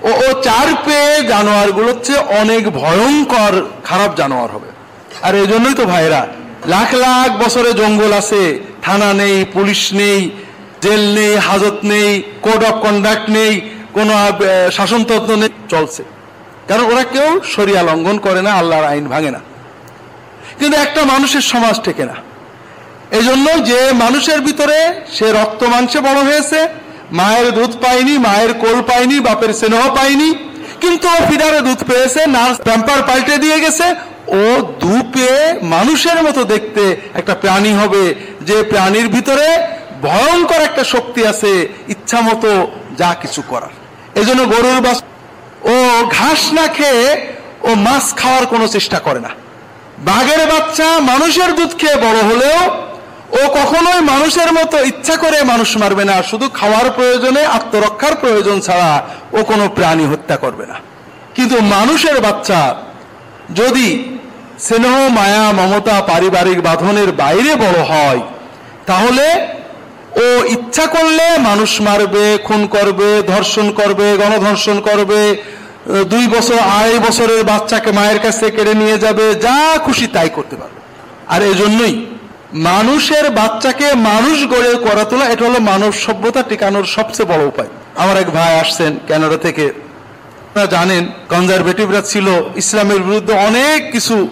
ও 0.09 0.11
ও 0.25 0.27
চার 0.47 0.67
পেয়ে 0.85 1.11
জানোয়ারগুলোর 1.31 1.97
চেয়ে 2.05 2.21
অনেক 2.41 2.63
ভয়ঙ্কর 2.81 3.53
খারাপ 3.83 4.11
জানোয়ার 4.15 4.49
হবে। 4.55 4.69
আর 5.25 5.33
এই 5.35 5.47
জন্যই 5.47 5.75
তো 5.79 5.85
ভাইরা 5.85 6.21
লাখ 6.73 6.89
লাখ 7.05 7.29
বছরে 7.43 7.73
জঙ্গল 7.73 8.11
আছে, 8.21 8.59
থানা 8.85 9.13
নেই, 9.13 9.45
পুলিশ 9.55 9.81
নেই, 9.93 10.19
জেল 10.83 11.03
নেই, 11.17 11.33
হাজত 11.47 11.77
নেই, 11.83 12.09
কোড 12.41 12.61
অফ 12.63 12.75
কন্ডাক্ট 12.85 13.25
নেই, 13.29 13.53
কোনো 13.93 14.13
শাসনতন্ত্র 14.77 15.31
নেই, 15.35 15.51
চলছে। 15.69 16.03
কারণ 16.67 16.83
ওরা 16.91 17.03
কেউ 17.03 17.29
সরিয়া 17.55 17.81
লঙ্ঘন 17.89 18.17
করে 18.17 18.41
না, 18.47 18.51
আল্লাহর 18.53 18.85
আইন 18.91 19.05
ভাঙে 19.13 19.31
না। 19.31 19.41
কিন্তু 20.59 20.75
একটা 20.77 21.01
মানুষের 21.05 21.41
সমাজ 21.41 21.75
টেকে 21.83 22.05
না। 22.11 22.15
এই 23.17 23.23
জন্য 23.29 23.47
যে 23.69 23.79
মানুষের 24.03 24.39
ভিতরে 24.47 24.77
সে 25.15 25.27
রক্ত 25.37 25.61
মাংসে 25.73 25.99
বড় 26.07 26.19
হয়েছে, 26.29 26.59
মায়ের 27.19 27.47
দুধ 27.57 27.71
পায়নি, 27.83 28.13
মায়ের 28.27 28.51
কোল 28.63 28.77
পায়নি, 28.89 29.17
বাপের 29.27 29.51
স্নেহ 29.59 29.83
পায়নি, 29.97 30.29
কিন্তু 30.81 31.05
ও 31.15 31.17
ফিডারে 31.29 31.59
দুধ 31.67 31.79
পেয়েছে, 31.89 32.21
নার্স 32.35 32.57
প্যাম্পার 32.67 32.99
পাল্টে 33.09 33.35
দিয়ে 33.43 33.57
গেছে, 33.63 33.87
ও 34.41 34.43
দু 34.83 34.93
পেয়ে 35.13 35.39
মানুষের 35.75 36.19
মতো 36.27 36.41
দেখতে 36.53 36.83
একটা 37.19 37.33
প্রাণী 37.43 37.71
হবে, 37.81 38.03
যে 38.47 38.57
প্রাণীর 38.71 39.07
ভিতরে 39.15 39.47
ভয়ঙ্কর 40.05 40.61
একটা 40.69 40.83
শক্তি 40.93 41.21
আছে, 41.31 41.51
ইচ্ছা 41.93 42.19
মতো 42.27 42.49
যা 42.99 43.09
কিছু 43.21 43.41
করার। 43.51 43.73
এই 44.19 44.25
জন্য 44.27 44.41
গরুর 44.53 44.79
বাস, 44.85 44.97
ও 45.73 45.75
ঘাস 46.17 46.41
না 46.57 46.65
খেয়ে 46.77 47.05
ও 47.67 47.69
মাছ 47.85 48.05
খাওয়ার 48.19 48.45
কোনো 48.53 48.65
চেষ্টা 48.75 48.99
করে 49.07 49.19
না। 49.25 49.31
বাঘের 50.09 50.41
বাচ্চা 50.51 50.87
মানুষের 51.11 51.49
দুধ 51.57 51.71
খেয়ে 51.79 51.97
বড় 52.05 52.19
হলেও 52.29 52.59
ও 53.29 53.41
কখনোই 53.59 54.01
মানুষের 54.01 54.53
মতো 54.53 54.77
ইচ্ছা 54.83 55.15
করে 55.17 55.43
মানুষ 55.43 55.77
মারবে 55.77 56.05
না, 56.05 56.15
শুধু 56.21 56.49
খাওয়ার 56.49 56.91
প্রয়োজনে, 56.91 57.45
আত্মরক্ষার 57.45 58.15
প্রয়োজন 58.15 58.59
ছাড়া 58.59 59.03
ও 59.37 59.43
কোনো 59.43 59.69
প্রাণী 59.69 60.05
হত্যা 60.05 60.35
করবে 60.37 60.65
না। 60.65 60.77
কিন্তু 61.35 61.61
মানুষের 61.61 62.21
বাচ্চা, 62.21 62.75
যদি 63.55 63.87
স্নেহ, 64.59 64.95
মায়া, 65.09 65.51
মমতা, 65.51 66.01
পারিবারিক 66.01 66.61
বাঁধনের 66.63 67.11
বাইরে 67.11 67.55
বড় 67.55 67.79
হয়, 67.91 68.21
তাহলে 68.85 69.27
ও 70.23 70.27
ইচ্ছা 70.45 70.85
করলে 70.85 71.37
মানুষ 71.37 71.81
মারবে, 71.81 72.37
খুন 72.43 72.67
করবে, 72.67 73.23
ধর্ষণ 73.23 73.71
করবে, 73.71 74.17
গণধর্ষণ 74.17 74.79
করবে, 74.79 75.21
দুই 76.09 76.27
বছর, 76.27 76.59
আড়াই 76.59 76.99
বছরের 76.99 77.43
বাচ্চাকে 77.43 77.91
মায়ের 77.91 78.19
কাছে 78.19 78.51
কেড়ে 78.51 78.73
নিয়ে 78.73 78.97
যাবে, 78.97 79.35
যা 79.35 79.77
খুশি 79.85 80.07
তাই 80.07 80.29
করতে 80.29 80.55
পারবে। 80.55 80.79
আর 81.27 81.41
এজন্যই 81.43 81.95
মানুষের 82.53 83.29
বাচ্চাকে 83.29 83.87
মানুষ 83.93 84.37
গড়ে 84.53 84.71
করা 84.87 85.03
তোলা, 85.03 85.25
এটা 85.25 85.43
হলো 85.45 85.59
মানব 85.59 85.91
সভ্যতা 85.91 86.43
টিকানোর 86.43 86.85
সবচেয়ে 86.95 87.29
বড় 87.31 87.43
উপায়। 87.45 87.67
আমার 87.95 88.17
এক 88.17 88.29
ভাই 88.31 88.59
আসছেন 88.59 88.91
কানাডা 89.07 89.37
থেকে। 89.37 89.65
আপনারা 90.47 90.67
জানেন 90.67 91.03
কনজারভেটিভরা 91.29 92.01
ছিল, 92.01 92.27
ইসলামের 92.55 93.01
বিরুদ্ধে 93.03 93.33
অনেক 93.33 93.91
কিছু। 93.91 94.29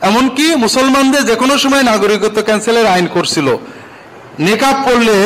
এমনকি 0.00 0.54
মুসলমানদের 0.54 1.24
যে 1.24 1.34
কোনো 1.34 1.58
সময় 1.58 1.82
নাগরিকত্ব 1.82 2.42
ক্যান্সেলের 2.42 2.86
আইন 2.86 3.06
করছিল। 3.06 3.48
নেকাব 4.38 4.76
পড়লে 4.86 5.16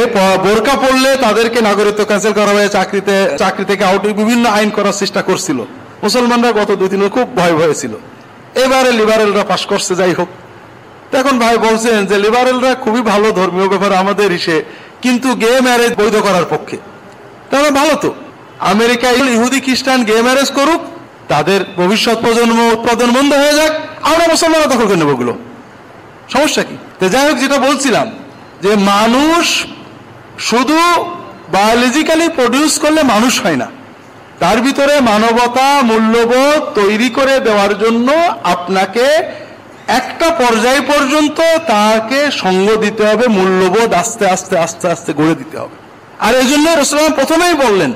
বোরকা 0.44 0.74
পড়লে 0.74 1.16
তাদেরকে 1.16 1.60
নাগরিকত্ব 1.60 2.04
ক্যান্সেল 2.04 2.32
করা 2.32 2.52
হয়ে 2.56 2.68
চাকরিতে, 2.68 3.16
চাকরি 3.38 3.64
থেকে 3.64 3.84
আউট 3.84 4.02
বিভিন্ন 4.20 4.44
আইন 4.48 4.70
করার 4.70 4.92
চেষ্টা 4.92 5.22
করছিল। 5.22 5.58
মুসলমানরা 6.04 6.52
গত 6.52 6.70
দুই 6.80 6.88
দিনে 6.88 7.08
খুব 7.08 7.26
ভয় 7.36 7.54
ভয়ে 7.58 7.74
ছিল 7.74 7.92
এবারে 8.64 8.92
লিবারেলরা 8.92 9.44
পাশ 9.44 9.66
করছে, 9.66 9.94
যাই 9.96 10.14
হোক। 10.18 10.28
এখন 11.20 11.34
ভাই 11.38 11.56
বলছেন 11.66 11.98
যে 12.10 12.16
লিবারেলরা 12.24 12.72
খুবই 12.84 13.02
ভালো 13.12 13.28
ধর্মীয় 13.40 13.68
ব্যাপার 13.72 13.92
আমাদের 14.02 14.28
ইসে, 14.38 14.56
কিন্তু 15.04 15.28
গে 15.42 15.52
ম্যারেজ 15.66 15.92
বৈধ 16.00 16.16
করার 16.26 16.46
পক্ষে। 16.52 16.76
তাহলে 17.50 17.70
ভালো 17.70 17.94
তো। 18.04 18.10
আমেরিকায় 18.72 19.16
ইহুদি 19.36 19.58
খ্রিস্টান 19.66 20.00
গে 20.08 20.16
ম্যারেজ 20.26 20.48
করুক, 20.58 20.80
তাদের 21.32 21.60
ভবিষ্যৎ 21.80 22.16
প্রজন্ম 22.24 22.58
উৎপাদন 22.76 23.08
বন্ধ 23.16 23.30
হয়ে 23.42 23.54
যাক, 23.60 23.72
আমরা 24.10 24.24
মুসলমানরা 24.32 24.68
দখল 24.72 24.86
করে 24.88 25.00
নেব 25.02 25.10
ওগুলো 25.14 25.32
সমস্যা 26.34 26.62
কি? 26.68 26.76
যাই 27.12 27.24
হোক, 27.28 27.36
যেটা 27.44 27.58
বলছিলাম, 27.68 28.06
যে 28.64 28.72
মানুষ 28.92 29.44
শুধু 30.38 30.78
বায়োলজিক্যালি 31.54 32.26
প্রডিউস 32.38 32.72
করলে 32.84 33.00
মানুষ 33.14 33.34
হয় 33.44 33.58
না। 33.62 33.68
তার 34.42 34.58
ভিতরে 34.66 34.94
মানবতা 35.10 35.68
মূল্যবোধ 35.90 36.60
তৈরি 36.78 37.08
করে 37.16 37.34
দেওয়ার 37.46 37.72
জন্য 37.78 38.08
আপনাকে 38.54 39.06
একটা 39.88 40.28
পর্যায় 40.42 40.82
পর্যন্ত 40.92 41.38
তাকে 41.72 42.20
সঙ্গ 42.42 42.66
দিতে 42.84 43.02
হবে, 43.10 43.24
মূল্যবোধ 43.38 43.90
আস্তে 44.02 44.24
আস্তে 44.34 44.54
আস্তে 44.58 44.86
আস্তে 44.94 45.10
গড়ে 45.20 45.34
দিতে 45.34 45.56
হবে। 45.62 45.76
আর 46.26 46.32
এই 46.40 46.46
জন্য 46.46 46.66
রসলাম 46.70 47.12
প্রথমেই 47.12 47.54
বললেন 47.64 47.92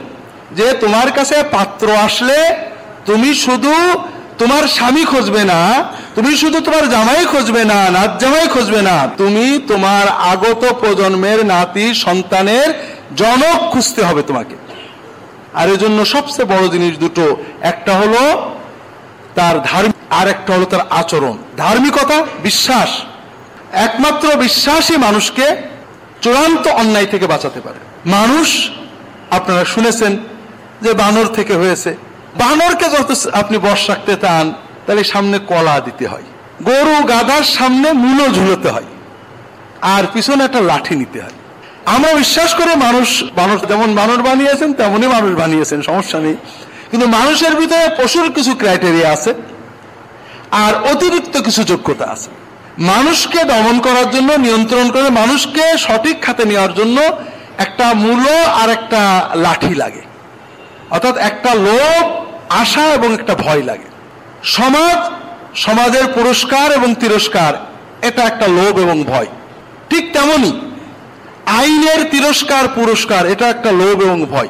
যে, 0.59 0.67
তোমার 0.83 1.09
কাছে 1.13 1.37
পাত্র 1.57 1.87
আসলে 2.07 2.39
তুমি 3.07 3.31
শুধু 3.35 3.75
তোমার 4.41 4.65
স্বামী 4.77 5.05
খুঁজবে 5.13 5.43
না, 5.53 5.61
তুমি 6.17 6.33
শুধু 6.37 6.59
তোমার 6.61 6.85
জামাই 6.95 7.25
খুঁজবে 7.33 7.63
না 7.73 7.79
নাত 7.97 8.13
জামাই 8.23 8.49
খুঁজবে 8.55 8.81
না, 8.89 8.97
তুমি 9.21 9.47
তোমার 9.71 10.07
আগত 10.33 10.63
প্রজন্মের 10.81 11.41
নাতি, 11.53 11.87
সন্তানের 11.95 12.69
জনক 13.21 13.59
খুঁজতে 13.73 14.01
হবে 14.09 14.23
তোমাকে। 14.23 14.57
আর 15.61 15.69
এর 15.69 15.79
জন্য 15.79 15.99
সবচেয়ে 16.05 16.51
বড় 16.53 16.65
জিনিস 16.75 16.95
দুটো, 17.05 17.25
একটা 17.61 17.93
হলো 18.01 18.23
তার 19.35 19.57
ধার্মিক 19.71 19.92
আর 20.13 20.29
একটা 20.29 20.55
হলো 20.55 20.65
তার 20.65 20.81
আচরণ। 20.91 21.37
ধার্মিকতা, 21.57 22.27
বিশ্বাস। 22.43 22.89
একমাত্র 23.73 24.35
বিশ্বাসই 24.37 24.97
মানুষকে 24.97 25.57
চূড়ান্ত 26.23 26.69
অন্যায় 26.69 27.07
থেকে 27.07 27.27
বাঁচাতে 27.27 27.61
পারে। 27.61 28.11
মানুষ, 28.11 28.71
আপনারা 29.31 29.65
শুনেছেন 29.65 30.19
যে 30.83 30.93
বানর 30.93 31.27
থেকে 31.27 31.55
হয়েছে। 31.55 31.97
বানরকে 32.37 32.85
যত 32.85 33.29
আপনি 33.33 33.59
বস 33.59 33.91
রাখতে 33.91 34.17
চান 34.21 34.53
তাহলে 34.87 35.05
সামনে 35.05 35.39
কলা 35.39 35.81
দিতে 35.81 36.07
হয়। 36.07 36.23
গরু, 36.63 37.05
গাধার 37.05 37.43
সামনে 37.43 37.93
মূলো 37.93 38.29
ঝুলোতে 38.29 38.69
হয়। 38.69 38.85
আর 39.81 40.05
পিছনে 40.13 40.45
একটা 40.45 40.61
লাঠি 40.61 40.95
নিতে 40.97 41.21
হয়। 41.21 41.31
আমরা 41.87 42.13
বিশ্বাস 42.13 42.55
করে 42.55 42.75
মানুষ 42.75 43.23
মানুষ 43.23 43.69
যেমন 43.69 43.95
বানর 43.95 44.23
বানিয়েছেন, 44.23 44.73
তেমনই 44.73 45.07
মানুষ 45.07 45.41
বানিয়েছেন, 45.41 45.83
সমস্যা 45.83 46.21
নেই। 46.21 46.35
কিন্তু 46.91 47.07
মানুষের 47.09 47.55
ভিতরে 47.55 47.89
পশুর 47.99 48.33
কিছু 48.33 48.55
ক্রাইটেরিয়া 48.55 49.11
আছে। 49.11 49.35
আর 50.53 50.93
অতিরিক্ত 50.93 51.41
কিছু 51.41 51.65
যোগ্যতা 51.65 52.07
আছে। 52.11 52.31
মানুষকে 52.79 53.45
দমন 53.45 53.81
করার 53.81 54.11
জন্য, 54.11 54.33
নিয়ন্ত্রণ 54.33 54.91
করে 54.91 55.11
মানুষকে 55.11 55.79
সঠিক 55.79 56.23
খাতে 56.23 56.45
নেওয়ার 56.45 56.75
জন্য 56.75 57.01
একটা 57.59 57.93
মূল 57.95 58.29
আর 58.29 58.71
একটা 58.71 59.31
লাঠি 59.35 59.75
লাগে। 59.75 60.03
অর্থাৎ 60.91 61.17
একটা 61.17 61.55
লোভ, 61.55 62.27
আশা 62.49 62.83
এবং 62.83 63.13
একটা 63.15 63.35
ভয় 63.35 63.63
লাগে। 63.63 63.89
সমাজ, 64.43 65.11
সমাজের 65.55 66.05
পুরস্কার 66.15 66.73
এবং 66.73 66.95
তিরস্কার, 66.95 67.53
এটা 68.03 68.23
একটা 68.23 68.49
লোভ 68.49 68.79
এবং 68.79 69.05
ভয়। 69.05 69.27
ঠিক 69.91 70.13
তেমনই 70.13 70.53
আইনের 71.47 72.11
তিরস্কার, 72.11 72.69
পুরস্কার, 72.69 73.27
এটা 73.27 73.49
একটা 73.49 73.73
লোভ 73.73 74.03
এবং 74.03 74.27
ভয়। 74.31 74.49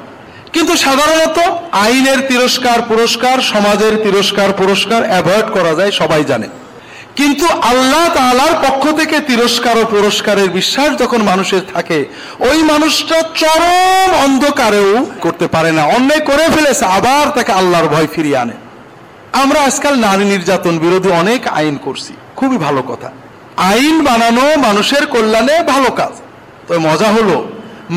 কিন্তু 0.52 0.76
সাধারণত 0.76 1.38
আইনের 1.72 2.20
তিরস্কার, 2.28 2.78
পুরস্কার, 2.82 3.36
সমাজের 3.52 3.94
তিরস্কার, 4.02 4.48
পুরস্কার 4.52 5.00
অ্যাভয়েড 5.08 5.46
করা 5.50 5.72
যায়, 5.74 5.90
সবাই 5.90 6.24
জানে। 6.24 6.48
কিন্তু 7.16 7.46
আল্লাহ 7.46 8.04
তাআলার 8.14 8.54
পক্ষ 8.64 8.84
থেকে 8.96 9.16
তিরস্কার 9.20 9.78
ও 9.78 9.84
পুরস্কারের 9.84 10.48
বিশ্বাস 10.50 10.90
যখন 10.98 11.20
মানুষের 11.22 11.62
থাকে, 11.74 11.98
ওই 12.40 12.58
মানুষটা 12.62 13.18
চরম 13.34 14.10
অন্ধকারেও 14.24 14.92
করতে 15.20 15.46
পারে 15.46 15.72
না। 15.72 15.82
অন্যায় 15.96 16.20
করে 16.20 16.46
ফেলেছে, 16.54 16.84
আবার 16.98 17.26
তাকে 17.36 17.52
আল্লাহর 17.52 17.88
ভয় 17.88 18.08
ফিরিয়ে 18.14 18.36
আনে। 18.36 18.56
আমরা 19.32 19.60
আজকাল 19.60 19.94
নারী 19.98 20.24
নির্যাতন 20.24 20.74
বিরোধী 20.78 21.10
অনেক 21.22 21.40
আইন 21.58 21.76
করছি, 21.76 22.12
খুবই 22.36 22.58
ভালো 22.58 22.82
কথা। 22.82 23.08
আইন 23.56 23.96
বানানো 24.04 24.44
মানুষের 24.56 25.06
কল্যাণে 25.06 25.56
ভালো 25.62 25.90
কাজ। 26.00 26.14
তো 26.68 26.72
মজা 26.80 27.08
হলো 27.08 27.36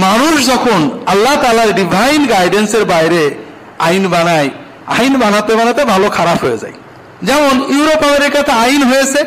মানুষ 0.03 0.34
যখন 0.51 0.79
আল্লাহ 1.05 1.36
তালার 1.43 1.71
ডিভাইন 1.73 2.21
গাইডেন্সের 2.34 2.86
বাইরে 2.86 3.36
আইন 3.79 4.03
বানায়, 4.08 4.49
আইন 4.97 5.13
বানাতে 5.23 5.55
বানাতে 5.55 5.81
ভালো 5.86 6.10
খারাপ 6.10 6.39
হয়ে 6.45 6.58
যায়। 6.58 6.75
যেমন 7.27 7.55
ইউরোপ, 7.75 8.01
আমেরিকাতে 8.03 8.51
আইন 8.51 8.81
হয়েছে, 8.84 9.19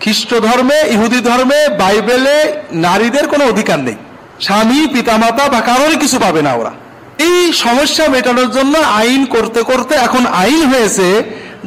খ্রিস্ট 0.00 0.30
ধর্মে, 0.46 0.78
ইহুদি 0.94 1.20
ধর্মে, 1.20 1.60
বাইবেলে 1.82 2.36
নারীদের 2.72 3.24
কোনো 3.28 3.44
অধিকার 3.44 3.78
নেই। 3.78 3.96
স্বামী, 4.40 4.80
পিতামাতা 4.94 5.44
বা 5.48 5.60
কারোরই 5.60 5.96
কিছু 5.96 6.18
পাবে 6.18 6.42
না 6.42 6.52
ওরা। 6.54 6.72
এই 7.28 7.52
সমস্যা 7.64 8.04
মেটানোর 8.08 8.50
জন্য 8.50 8.74
আইন 9.00 9.22
করতে 9.34 9.60
করতে 9.62 9.94
এখন 10.06 10.22
আইন 10.42 10.60
হয়েছে 10.72 11.08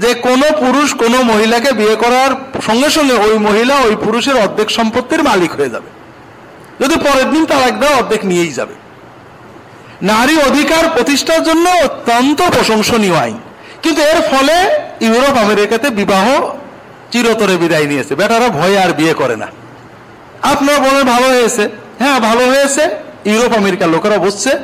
যে 0.04 0.12
কোনো 0.28 0.48
পুরুষ 0.64 0.88
কোনো 1.04 1.18
মহিলাকে 1.32 1.72
বিয়ে 1.80 1.96
করার 1.96 2.32
সঙ্গে 2.68 2.90
সঙ্গে 2.90 3.16
ওই 3.26 3.36
মহিলা 3.48 3.76
ওই 3.88 3.96
পুরুষের 3.96 4.36
অর্ধেক 4.36 4.70
সম্পত্তির 4.78 5.22
মালিক 5.24 5.52
হয়ে 5.60 5.74
যাবে। 5.76 6.01
যদি 6.82 6.96
পরের 6.96 7.30
দিন 7.32 7.46
তালাক 7.46 7.80
দেয় 7.80 7.96
অর্ধেক 7.96 8.26
নিয়েই 8.26 8.52
যাবে। 8.52 8.74
নারী 10.02 10.38
অধিকার 10.38 10.90
প্রতিষ্ঠার 10.96 11.44
জন্য 11.44 11.70
অত্যন্ত 11.70 12.42
প্রশংসনীয় 12.42 13.16
আইন। 13.16 13.38
কিন্তু 13.82 14.02
এর 14.02 14.22
ফলে 14.22 14.80
ইউরোপ 15.02 15.38
আমেরিকাতে 15.38 15.90
বিবাহ 15.90 16.52
চিরতরে 17.12 17.58
বিদায় 17.58 17.86
নিয়েছে। 17.86 18.16
বেটারা 18.16 18.50
ভয়ে 18.50 18.80
আর 18.80 18.90
বিয়ে 18.90 19.14
করে 19.14 19.36
না। 19.36 19.48
আপনার 20.42 20.80
বলেন 20.80 21.04
ভালো 21.04 21.28
হয়েছে? 21.28 21.70
হ্যাঁ 22.00 22.20
ভালো 22.20 22.48
হয়েছে। 22.48 22.90
ইউরোপ 23.26 23.54
আমেরিকার 23.54 23.90
লোকেরা 23.90 24.18
বুঝছে 24.18 24.60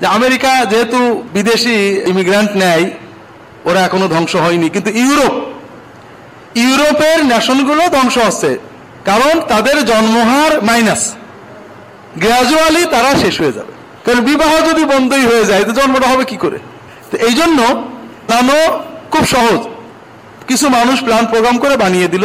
যে 0.00 0.06
আমেরিকা 0.06 0.64
যেহেতু 0.64 1.28
বিদেশি 1.32 2.02
ইমিগ্রান্ট 2.06 2.50
নেয়, 2.54 2.90
ওরা 3.64 3.80
এখনও 3.80 4.08
ধ্বংস 4.08 4.36
হয়নি। 4.36 4.68
কিন্তু 4.68 4.90
ইউরোপ, 4.90 5.32
ইউরোপের 6.56 7.24
ন্যাশনগুলো 7.24 7.88
ধ্বংস 7.88 8.18
হচ্ছে। 8.18 8.58
কারণ 9.04 9.40
তাদের 9.40 9.84
জন্মহার 9.84 10.62
মাইনাস 10.62 11.14
গ্রাজুয়ালি 12.22 12.82
তারা 12.94 13.10
শেষ 13.22 13.34
হয়ে 13.40 13.54
যাবে। 13.58 13.72
কারণ 14.04 14.20
বিবাহ 14.20 14.52
যদি 14.68 14.82
বন্ধই 14.92 15.24
হয়ে 15.30 15.44
যায়, 15.50 15.62
তো 15.64 15.72
জন্মটা 15.78 16.06
হবে 16.12 16.24
কি 16.30 16.36
করে? 16.44 16.58
তো 17.10 17.14
এই 17.26 17.34
জন্য 17.40 17.58
প্ল্যানও 18.26 18.60
খুব 19.12 19.24
সহজ। 19.34 19.60
কিছু 20.48 20.66
মানুষ 20.68 20.96
প্ল্যান 21.06 21.24
প্রোগ্রাম 21.32 21.56
করে 21.58 21.74
বানিয়ে 21.84 22.08
দিল, 22.14 22.24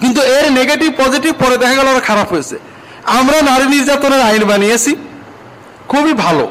কিন্তু 0.00 0.20
এর 0.36 0.46
নেগেটিভ 0.58 0.90
পজিটিভ 1.02 1.32
পরে 1.42 1.56
দেখা 1.62 1.74
গেল 1.74 1.86
ওরা 1.88 2.02
খারাপ 2.10 2.28
হয়েছে। 2.32 2.56
আমরা 3.18 3.38
নারী 3.50 3.66
নির্যাতনের 3.74 4.22
আইন 4.28 4.42
বানিয়েছি, 4.52 4.92
খুবই 5.88 6.14
ভালো। 6.24 6.44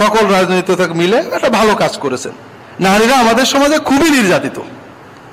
সকল 0.00 0.22
রাজনৈতিক 0.36 0.90
মিলে 1.00 1.18
একটা 1.36 1.50
ভালো 1.58 1.72
কাজ 1.74 1.92
করেছেন। 1.98 2.32
নারীরা 2.80 3.14
আমাদের 3.24 3.46
সমাজে 3.54 3.78
খুবই 3.78 4.08
নির্যাতিত, 4.10 4.56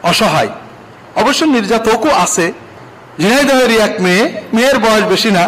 অসহায়। 0.03 0.51
অবশ্য 1.21 1.41
নির্যাতকও 1.55 2.11
আছে। 2.25 2.45
ঝিনাইদহেরই 3.21 3.77
এক 3.87 3.93
মেয়ে, 4.01 4.23
মেয়ের 4.53 4.77
বয়স 4.79 5.05
বেশি 5.13 5.31
না। 5.31 5.45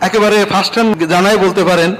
একেবারে 0.00 0.44
ফার্স্ট 0.52 0.74
হ্যান্ড 0.74 1.04
জানাই 1.12 1.36
বলতে 1.36 1.64
পারেন। 1.64 1.96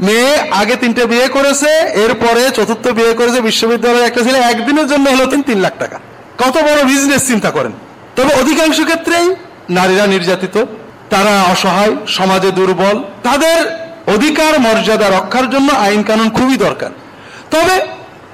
মেয়ে 0.00 0.30
আগে 0.60 0.76
তিনটে 0.76 1.06
বিয়ে 1.06 1.28
করেছে, 1.28 1.70
এরপরে 2.04 2.50
চতুর্থ 2.50 2.88
বিয়ে 2.88 3.14
করেছে 3.14 3.40
বিশ্ববিদ্যালয়ের 3.40 4.06
একটা 4.06 4.22
ছেলে, 4.24 4.38
একদিনের 4.38 4.86
জন্য 4.86 5.08
হলো 5.08 5.26
তিন 5.26 5.42
তিন 5.42 5.58
লাখ 5.58 5.72
টাকা। 5.78 5.98
কত 6.38 6.56
বড় 6.58 6.84
বিজনেস 6.84 7.26
চিন্তা 7.26 7.50
করেন। 7.50 7.72
তবে 8.16 8.32
অধিকাংশ 8.34 8.80
ক্ষেত্রেই 8.80 9.34
নারীরা 9.70 10.06
নির্যাতিত, 10.06 10.64
তারা 11.10 11.42
অসহায়, 11.52 11.96
সমাজে 12.06 12.50
দুর্বল, 12.52 13.02
তাদের 13.22 13.58
অধিকার, 14.14 14.60
মর্যাদা 14.60 15.08
রক্ষার 15.08 15.50
জন্য 15.50 15.72
আইন 15.72 16.02
কানুন 16.02 16.30
খুবই 16.30 16.56
দরকার। 16.56 16.90
তবে 17.50 17.80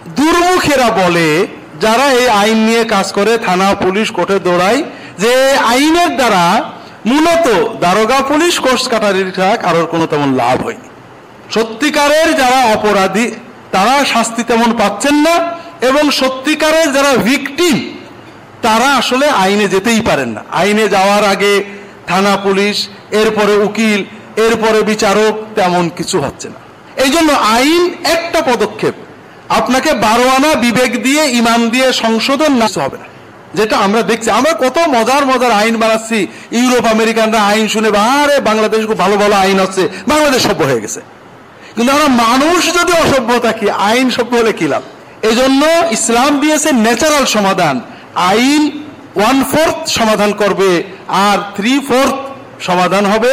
দুর্মুখেরা 0.06 0.90
বলে, 0.90 1.46
যারা 1.80 2.06
এই 2.10 2.28
আইন 2.28 2.58
নিয়ে 2.66 2.84
কাজ 2.84 3.12
করে, 3.12 3.38
থানা, 3.38 3.74
পুলিশ, 3.74 4.10
কোর্টে 4.10 4.38
দৌড়ায়, 4.38 4.82
যে 5.18 5.32
আইনের 5.72 6.16
দ্বারা 6.16 6.72
মূলত 7.06 7.46
দারোগা 7.80 8.18
পুলিশ 8.20 8.54
কোর্স 8.60 8.88
কাটারির 8.88 9.30
কারোর 9.64 9.86
কোনো 9.86 10.06
তেমন 10.06 10.34
লাভ 10.34 10.64
হয়নি। 10.64 10.88
সত্যিকারের 11.54 12.36
যারা 12.36 12.60
অপরাধী, 12.74 13.30
তারা 13.72 14.04
শাস্তি 14.04 14.42
তেমন 14.42 14.70
পাচ্ছেন 14.72 15.14
না, 15.14 15.34
এবং 15.80 16.10
সত্যিকারের 16.10 16.92
যারা 16.92 17.12
ভিকটিম, 17.16 17.76
তারা 18.62 18.88
আসলে 18.94 19.26
আইনে 19.30 19.68
যেতেই 19.68 20.00
পারেন 20.00 20.28
না। 20.28 20.42
আইনে 20.50 20.88
যাওয়ার 20.88 21.24
আগে 21.24 21.64
থানা 22.06 22.36
পুলিশ, 22.36 22.88
এরপরে 23.10 23.54
উকিল, 23.56 24.04
এরপরে 24.46 24.82
বিচারক 24.82 25.34
তেমন 25.54 25.88
কিছু 25.88 26.20
হচ্ছে 26.20 26.48
না। 26.48 26.60
এই 27.04 27.10
জন্য 27.10 27.30
আইন 27.32 27.82
একটা 28.04 28.40
পদক্ষেপ। 28.40 28.94
আপনাকে 29.48 29.90
বারো 29.94 30.26
আনা 30.28 30.54
বিবেক 30.54 31.02
দিয়ে, 31.02 31.22
ইমান 31.40 31.60
দিয়ে 31.70 31.92
সংশোধন 31.92 32.52
না, 32.52 32.66
হবে 32.84 32.98
না। 32.98 33.06
যেটা 33.54 33.76
আমরা 33.76 34.00
দেখছি, 34.02 34.30
আমরা 34.30 34.52
কত 34.64 34.76
মজার 34.96 35.22
মজার 35.26 35.52
আইন 35.60 35.76
বানাচ্ছি। 35.82 36.18
ইউরোপ 36.58 36.84
আমেরিকানরা 36.86 37.40
আইন 37.50 37.66
শুনে, 37.74 37.88
আরে 38.18 38.40
বাংলাদেশ 38.40 38.80
খুব 38.86 38.98
ভালো 38.98 39.16
ভালো 39.16 39.34
আইন 39.44 39.58
হচ্ছে 39.60 39.82
বাংলাদেশ 40.08 40.40
সভ্য 40.48 40.62
হয়ে 40.70 40.80
গেছে। 40.80 41.00
কিন্তু 41.74 41.90
আমরা 41.92 42.08
মানুষ 42.08 42.60
যদি 42.78 42.92
অসভ্য 43.04 43.30
থাকি, 43.46 43.70
আইন 43.70 44.06
সভ্য 44.16 44.32
হলে 44.40 44.52
কি 44.52 44.66
লাভ? 44.72 44.82
এই 45.28 45.34
জন্য 45.40 45.62
ইসলাম 45.96 46.40
দিয়েছে 46.42 46.68
ন্যাচারাল 46.72 47.24
সমাধান। 47.36 47.76
আইন 48.14 48.62
ওয়ান 49.18 49.38
ফোর্থ 49.52 49.78
সমাধান 49.98 50.30
করবে, 50.32 50.70
আর 51.26 51.38
থ্রি 51.56 51.72
ফোর্থ 51.88 52.16
সমাধান 52.68 53.06
হবে 53.12 53.32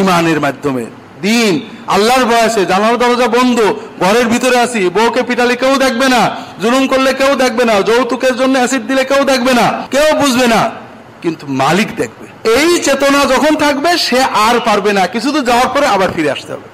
ইমানের 0.00 0.38
মাধ্যমে। 0.40 0.84
দিন। 1.26 1.52
আল্লাহর 1.94 2.24
বয়সে 2.32 2.62
জানার 2.72 2.96
দরজা 3.02 3.28
বন্ধ, 3.36 3.58
ঘরের 4.02 4.26
ভিতরে 4.32 4.56
আসি 4.64 4.82
বউকে 4.96 5.22
পিটালে 5.28 5.54
কেউ 5.62 5.74
দেখবে 5.84 6.06
না, 6.14 6.22
জুলুম 6.62 6.84
করলে 6.92 7.10
কেউ 7.20 7.32
দেখবে 7.42 7.64
না, 7.70 7.74
যৌতুকের 7.88 8.34
জন্য 8.40 8.54
অ্যাসিড 8.58 8.82
দিলে 8.90 9.02
কেউ 9.10 9.22
দেখবে 9.32 9.52
না, 9.60 9.66
কেউ 9.94 10.08
বুঝবে 10.20 10.46
না, 10.54 10.60
কিন্তু 11.22 11.44
মালিক 11.62 11.88
দেখবে। 11.96 12.26
এই 12.58 12.70
চেতনা 12.86 13.20
যখন 13.24 13.52
থাকবে, 13.64 13.90
সে 14.06 14.20
আর 14.46 14.56
পারবে 14.68 14.90
না। 14.92 15.02
কিছু 15.06 15.28
তো 15.32 15.40
যাওয়ার 15.48 15.68
পরে 15.74 15.86
আবার 15.86 16.10
ফিরে 16.16 16.30
আসতে 16.30 16.50
হবে। 16.54 16.68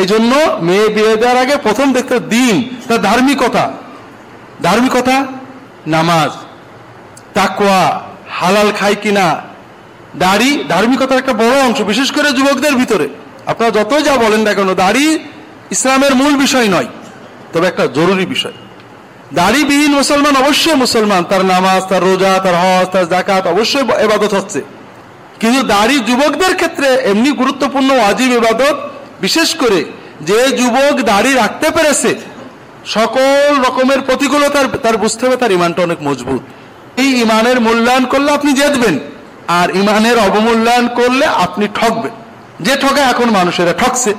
এই 0.00 0.06
জন্য 0.06 0.32
মেয়ে 0.66 0.88
বিয়ে 0.88 1.12
দেওয়ার 1.16 1.38
আগে 1.44 1.54
প্রথম 1.56 1.86
দেখতে 1.92 2.16
দিন। 2.34 2.54
তার 2.88 3.00
ধার্মিকতা। 3.02 3.64
ধার্মিকতা? 4.62 5.16
নামাজ। 5.86 6.32
তাকুয়া 7.34 7.82
হালাল 8.38 8.70
খাই 8.78 8.94
কিনা? 9.02 9.26
দাড়ি? 10.24 10.50
ধার্মিকতার 10.68 11.18
একটা 11.18 11.34
বড় 11.42 11.56
অংশ, 11.66 11.78
বিশেষ 11.92 12.08
করে 12.16 12.28
যুবকদের 12.32 12.74
ভিতরে। 12.82 13.06
আপনারা 13.46 13.70
যতই 13.70 14.02
যা 14.02 14.14
বলেন 14.16 14.42
না 14.46 14.52
কেন, 14.54 14.70
দাড়ি 14.74 15.06
ইসলামের 15.70 16.14
মূল 16.14 16.32
বিষয় 16.44 16.68
নয়, 16.68 16.88
তবে 17.52 17.66
একটা 17.68 17.84
জরুরি 17.86 18.26
বিষয়। 18.26 18.56
দাড়িবিহীন 19.32 19.92
মুসলমান 20.00 20.34
অবশ্যই 20.36 20.74
মুসলমান, 20.74 21.22
তার 21.24 21.42
নামাজ, 21.44 21.80
তার 21.90 22.02
রোজা, 22.02 22.32
তার 22.44 22.56
হজ, 22.62 22.86
তার 22.92 23.06
জাকাত 23.08 23.44
অবশ্যই 23.46 23.84
এবাদত 24.06 24.32
হচ্ছে। 24.34 24.60
কিন্তু 25.40 25.60
দাড়ি 25.62 25.96
যুবকদের 26.08 26.52
ক্ষেত্রে 26.54 26.88
এমনি 27.10 27.30
গুরুত্বপূর্ণ 27.32 27.90
ওয়াজিব 27.96 28.30
এবাদত, 28.32 28.76
বিশেষ 29.20 29.48
করে 29.56 29.80
যে 30.20 30.38
যুবক 30.58 30.94
দাড়ি 31.02 31.30
রাখতে 31.34 31.68
পেরেছে, 31.70 32.10
সকল 32.86 33.50
রকমের 33.66 34.00
প্রতিকূলতার, 34.00 34.66
তার 34.82 34.96
বুঝতে 34.96 35.22
হবে 35.26 35.36
তার 35.36 35.52
ইমানটা 35.52 35.80
অনেক 35.82 35.98
মজবুত। 36.02 36.42
এই 37.02 37.10
ইমানের 37.24 37.58
মূল্যায়ন 37.60 38.04
করলে 38.04 38.30
আপনি 38.32 38.50
জেতবেন 38.52 38.94
আর 39.48 39.68
ইমানের 39.76 40.16
অবমূল্যায়ন 40.18 40.86
করলে 40.88 41.26
আপনি 41.26 41.68
ঠকবেন। 41.74 42.14
যে 42.60 42.74
ঠকে 42.76 43.02
এখন 43.12 43.28
মানুষেরা 43.30 43.72
ঠকছে 43.72 44.12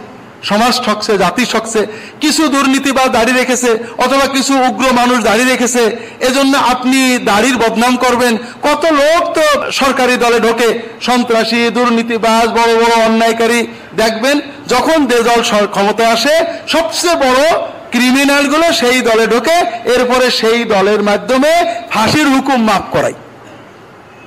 সমাজ 0.49 0.73
ঠকছে 0.85 1.17
জাতি 1.17 1.43
ঠকছে 1.53 1.81
কিছু 2.21 2.43
দুর্নীতিবাদ 2.55 3.07
দাঁড়িয়ে 3.11 3.39
রেখেছে, 3.41 3.69
অথবা 3.97 4.25
কিছু 4.35 4.53
উগ্র 4.67 4.85
মানুষ 4.93 5.17
দাঁড়িয়ে 5.23 5.51
রেখেছে, 5.53 5.83
এজন্য 6.19 6.57
আপনি 6.57 6.99
দাড়ির 7.29 7.57
বদনাম 7.63 7.93
করবেন। 7.95 8.37
কত 8.67 8.83
লোক 9.01 9.21
তো 9.37 9.45
সরকারি 9.71 10.17
দলে 10.17 10.39
ঢোকে, 10.39 10.69
সন্ত্রাসী, 11.01 11.61
দুর্নীতিবাজ, 11.77 12.47
বড় 12.59 12.71
বড় 12.81 12.93
অন্যায়কারী। 13.07 13.67
দেখবেন, 14.01 14.35
যখন 14.73 14.97
যে 15.11 15.19
দল 15.29 15.39
ক্ষমতায় 15.75 16.11
আসে, 16.15 16.35
সবচেয়ে 16.73 17.15
বড় 17.25 17.41
ক্রিমিনালগুলো 17.93 18.67
সেই 18.81 18.99
দলে 19.01 19.25
ঢোকে, 19.33 19.57
এরপরে 19.95 20.31
সেই 20.39 20.59
দলের 20.73 21.01
মাধ্যমে 21.09 21.51
ফাঁসির 21.93 22.27
হুকুম 22.33 22.59
মাফ 22.69 22.83
করায়। 22.95 23.17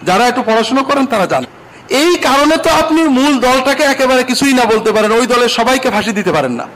যারা 0.09 0.25
একটু 0.27 0.42
পড়াশোনা 0.49 0.83
করেন, 0.83 1.07
তারা 1.07 1.27
জানেন 1.33 1.60
এই 1.90 2.16
কারণে 2.16 2.57
তো 2.57 2.70
আপনি 2.70 3.03
মূল 3.03 3.38
দলটাকে 3.38 3.83
একেবারে 3.83 4.22
কিছুই 4.24 4.53
না 4.53 4.64
বলতে 4.64 4.92
পারেন, 4.92 5.12
ওই 5.12 5.26
দলের 5.26 5.48
সবাইকে 5.48 5.90
ফাঁসি 5.90 6.12
দিতে 6.12 6.33
পারেন 6.33 6.53
না। 6.53 6.66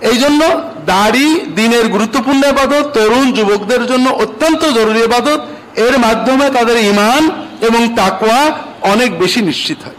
এই 0.00 0.18
জন্য 0.18 0.40
দাড়ি, 0.86 1.40
দিনের 1.54 1.88
গুরুত্বপূর্ণ 1.88 2.44
এবাদত, 2.44 2.84
তরুণ 2.94 3.32
যুবকদের 3.32 3.86
জন্য 3.86 4.08
অত্যন্ত 4.10 4.64
জরুরি 4.64 5.00
এবাদত, 5.02 5.40
এর 5.76 5.98
মাধ্যমে 5.98 6.50
তাদের 6.50 6.76
ইমান 6.76 7.30
এবং 7.60 7.94
তাকুয়া 7.96 8.52
অনেক 8.82 9.18
বেশি 9.18 9.42
নিশ্চিত 9.42 9.78
হয়। 9.84 9.94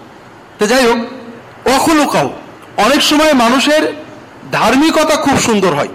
তো 0.59 0.67
যাই 0.67 0.85
হোক, 0.85 0.97
অখলুকাও 1.75 2.29
অনেক 2.77 3.01
সময় 3.01 3.33
মানুষের 3.33 3.93
ধার্মিকতা 4.51 5.15
খুব 5.15 5.39
সুন্দর 5.39 5.73
হয়। 5.73 5.89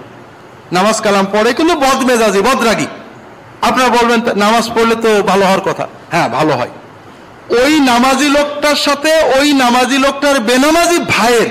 নামাজ 0.73 1.01
কালাম 1.01 1.27
পড়ে 1.33 1.53
কিন্তু 1.53 1.75
বদমেজাজি, 1.77 2.41
বদরাগী। 2.43 2.87
আপনারা 3.63 3.89
বলবেন 3.89 4.21
নামাজ 4.37 4.71
পড়লে 4.75 4.95
তো 4.95 5.23
ভালো 5.23 5.45
হওয়ার 5.45 5.61
কথা। 5.61 5.87
হ্যাঁ 6.11 6.29
ভালো 6.29 6.53
হয়। 6.53 6.71
ওই 7.61 7.73
নামাজি 7.91 8.29
লোকটার 8.39 8.79
সাথে, 8.87 9.13
ওই 9.39 9.49
নামাজি 9.63 9.99
লোকটার 9.99 10.37
বেনামাজি 10.49 10.99
ভাইয়ের 11.15 11.51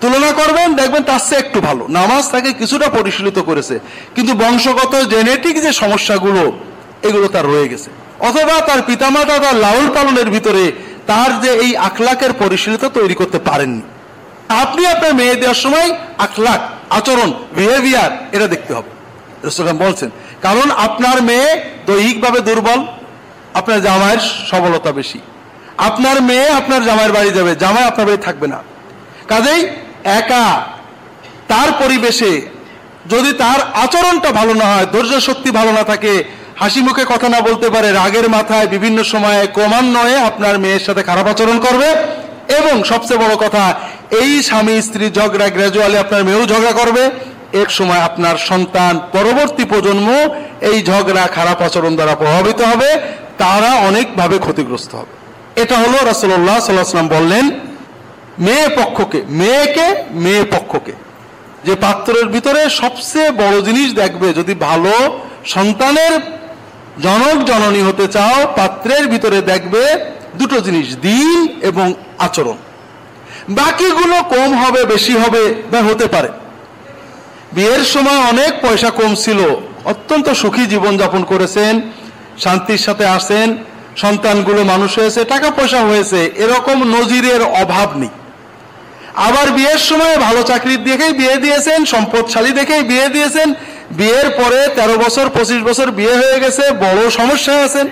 তুলনা 0.00 0.30
করবেন, 0.40 0.68
দেখবেন 0.80 1.02
তার 1.02 1.22
চেয়ে 1.28 1.40
একটু 1.44 1.58
ভালো। 1.60 1.82
নামাজ 1.98 2.24
তাকে 2.34 2.50
কিছুটা 2.60 2.86
পরিশীলিত 2.98 3.38
করেছে। 3.38 3.74
কিন্তু 4.14 4.32
বংশগত 4.42 4.94
জেনেটিক 5.12 5.54
যে 5.64 5.70
সমস্যাগুলো, 5.82 6.42
এগুলো 7.08 7.26
তার 7.34 7.46
রয়ে 7.52 7.68
গেছে। 7.72 7.88
অথবা 8.28 8.54
তার 8.68 8.80
পিতামাতা 8.88 9.36
তার 9.44 9.56
লাউল 9.64 9.86
পালনের 9.94 10.28
ভিতরে 10.30 10.64
তার 11.10 11.30
যে 11.42 11.50
এই 11.64 11.70
আখলাকের 11.88 12.32
পরিশীলিত 12.32 12.84
তৈরি 12.96 13.14
করতে 13.20 13.38
পারেননি। 13.38 13.82
আপনি 14.62 14.82
আপনার 14.86 15.12
মেয়ে 15.20 15.36
দেওয়ার 15.40 15.58
সময় 15.64 15.88
আখলাক, 16.26 16.60
আচরণ 16.98 17.30
বিহেভিয়ার 17.56 18.10
এটা 18.36 18.46
দেখতে 18.54 18.72
হবে। 18.76 18.90
বলছেন, 19.84 20.10
কারণ 20.42 20.66
আপনার 20.86 21.16
মেয়ে 21.22 21.48
দৈহিকভাবে 21.86 22.40
দুর্বল 22.40 22.80
আপনার 23.58 23.78
জামাইয়ের 23.86 24.22
সবলতা 24.50 24.90
বেশি। 24.98 25.20
আপনার 25.88 26.16
মেয়ে 26.28 26.48
আপনার 26.60 26.80
জামাইয়ের 26.88 27.14
বাড়ি 27.16 27.30
যাবে, 27.38 27.52
জামাই 27.62 27.84
আপনার 27.90 28.06
বাড়ি 28.08 28.20
থাকবে 28.26 28.46
না। 28.52 28.58
কাজেই 29.30 29.60
একা, 30.20 30.46
তার 31.50 31.68
পরিবেশে 31.80 32.32
যদি 33.12 33.30
তার 33.42 33.60
আচরণটা 33.84 34.30
ভালো 34.38 34.52
না 34.60 34.66
হয়, 34.72 34.86
ধৈর্য 34.94 35.14
শক্তি 35.28 35.50
ভালো 35.58 35.70
না 35.78 35.82
থাকে, 35.90 36.12
হাসি 36.60 36.80
মুখে 36.86 37.04
কথা 37.12 37.28
না 37.34 37.40
বলতে 37.48 37.68
পারে, 37.74 37.88
রাগের 38.00 38.26
মাথায় 38.36 38.66
বিভিন্ন 38.74 38.98
সময়ে 39.12 39.42
ক্রমান্বয়ে 39.56 40.16
আপনার 40.28 40.54
মেয়ের 40.62 40.82
সাথে 40.86 41.02
খারাপ 41.08 41.26
আচরণ 41.32 41.56
করবে 41.66 41.88
এবং 42.58 42.74
সবচেয়ে 42.90 43.22
বড় 43.24 43.34
কথা, 43.44 43.64
এই 44.20 44.30
স্বামী 44.48 44.74
স্ত্রী 44.86 45.06
ঝগড়া 45.18 45.46
গ্রাজুয়ালি 45.56 45.96
আপনার 46.04 46.22
মেয়েও 46.26 46.50
ঝগড়া 46.52 46.74
করবে। 46.80 47.04
এক 47.62 47.68
সময় 47.78 48.02
আপনার 48.08 48.36
সন্তান 48.50 48.94
পরবর্তী 49.14 49.64
প্রজন্ম 49.72 50.08
এই 50.70 50.78
ঝগড়া, 50.90 51.24
খারাপ 51.36 51.58
আচরণ 51.66 51.92
দ্বারা 51.98 52.14
প্রভাবিত 52.22 52.60
হবে। 52.70 52.90
তারা 53.38 53.70
অনেকভাবে 53.88 54.38
ক্ষতিগ্রস্ত 54.38 54.94
হবে। 54.94 55.14
এটা 55.62 55.76
হলো 55.78 55.96
রাসুল্লাহ 56.04 56.58
সাল্লাহাম 56.60 57.08
বললেন 57.08 57.50
মেয়ে 58.38 58.68
পক্ষকে, 58.68 59.22
মেয়েকে 59.28 59.86
মেয়ে 60.10 60.44
পক্ষকে। 60.44 60.92
যে 61.64 61.74
পাত্রের 61.74 62.26
ভিতরে 62.28 62.70
সবচেয়ে 62.70 63.30
বড় 63.30 63.60
জিনিস 63.60 63.94
দেখবে, 63.94 64.32
যদি 64.32 64.54
ভালো 64.54 64.94
সন্তানের 65.44 66.20
জনক 67.02 67.44
জননী 67.44 67.82
হতে 67.82 68.08
চাও, 68.08 68.46
পাত্রের 68.56 69.08
ভিতরে 69.08 69.42
দেখবে 69.42 69.82
দুটো 70.34 70.60
জিনিস, 70.60 70.96
দিন 70.96 71.48
এবং 71.60 71.94
আচরণ। 72.18 72.56
বাকিগুলো 73.48 74.16
কম 74.22 74.50
হবে, 74.54 74.84
বেশি 74.84 75.12
হবে 75.12 75.54
বা 75.72 75.80
হতে 75.82 76.06
পারে। 76.06 76.28
বিয়ের 77.52 77.84
সময় 77.84 78.20
অনেক 78.32 78.52
পয়সা 78.62 78.90
কম 78.90 79.14
ছিল, 79.14 79.40
অত্যন্ত 79.84 80.28
সুখী 80.30 80.66
জীবনযাপন 80.66 81.24
করেছেন 81.24 81.80
শান্তির 82.38 82.78
সাথে 82.78 83.06
আসেন, 83.06 83.56
সন্তানগুলো 83.96 84.64
মানুষ 84.64 84.98
হয়েছে 84.98 85.24
টাকা 85.24 85.50
পয়সা 85.50 85.80
হয়েছে, 85.80 86.30
এরকম 86.36 86.84
নজিরের 86.84 87.42
অভাব 87.42 87.96
নেই। 87.96 88.12
আবার 89.14 89.50
বিয়ের 89.50 89.78
সময় 89.78 90.16
ভালো 90.18 90.42
চাকরি 90.42 90.76
দেখেই 90.76 91.12
বিয়ে 91.12 91.36
দিয়েছেন, 91.36 91.84
সম্পদশালী 91.84 92.52
দেখেই 92.52 92.82
বিয়ে 92.82 93.08
দিয়েছেন, 93.08 93.54
বিয়ের 93.90 94.28
পরে 94.30 94.60
১৩ 94.76 94.96
বছর, 94.98 95.28
পঁচিশ 95.28 95.62
বছর 95.62 95.90
বিয়ে 95.90 96.14
হয়ে 96.16 96.38
গেছে, 96.40 96.64
বড় 96.84 97.10
সমস্যায় 97.10 97.62
আছেন। 97.64 97.86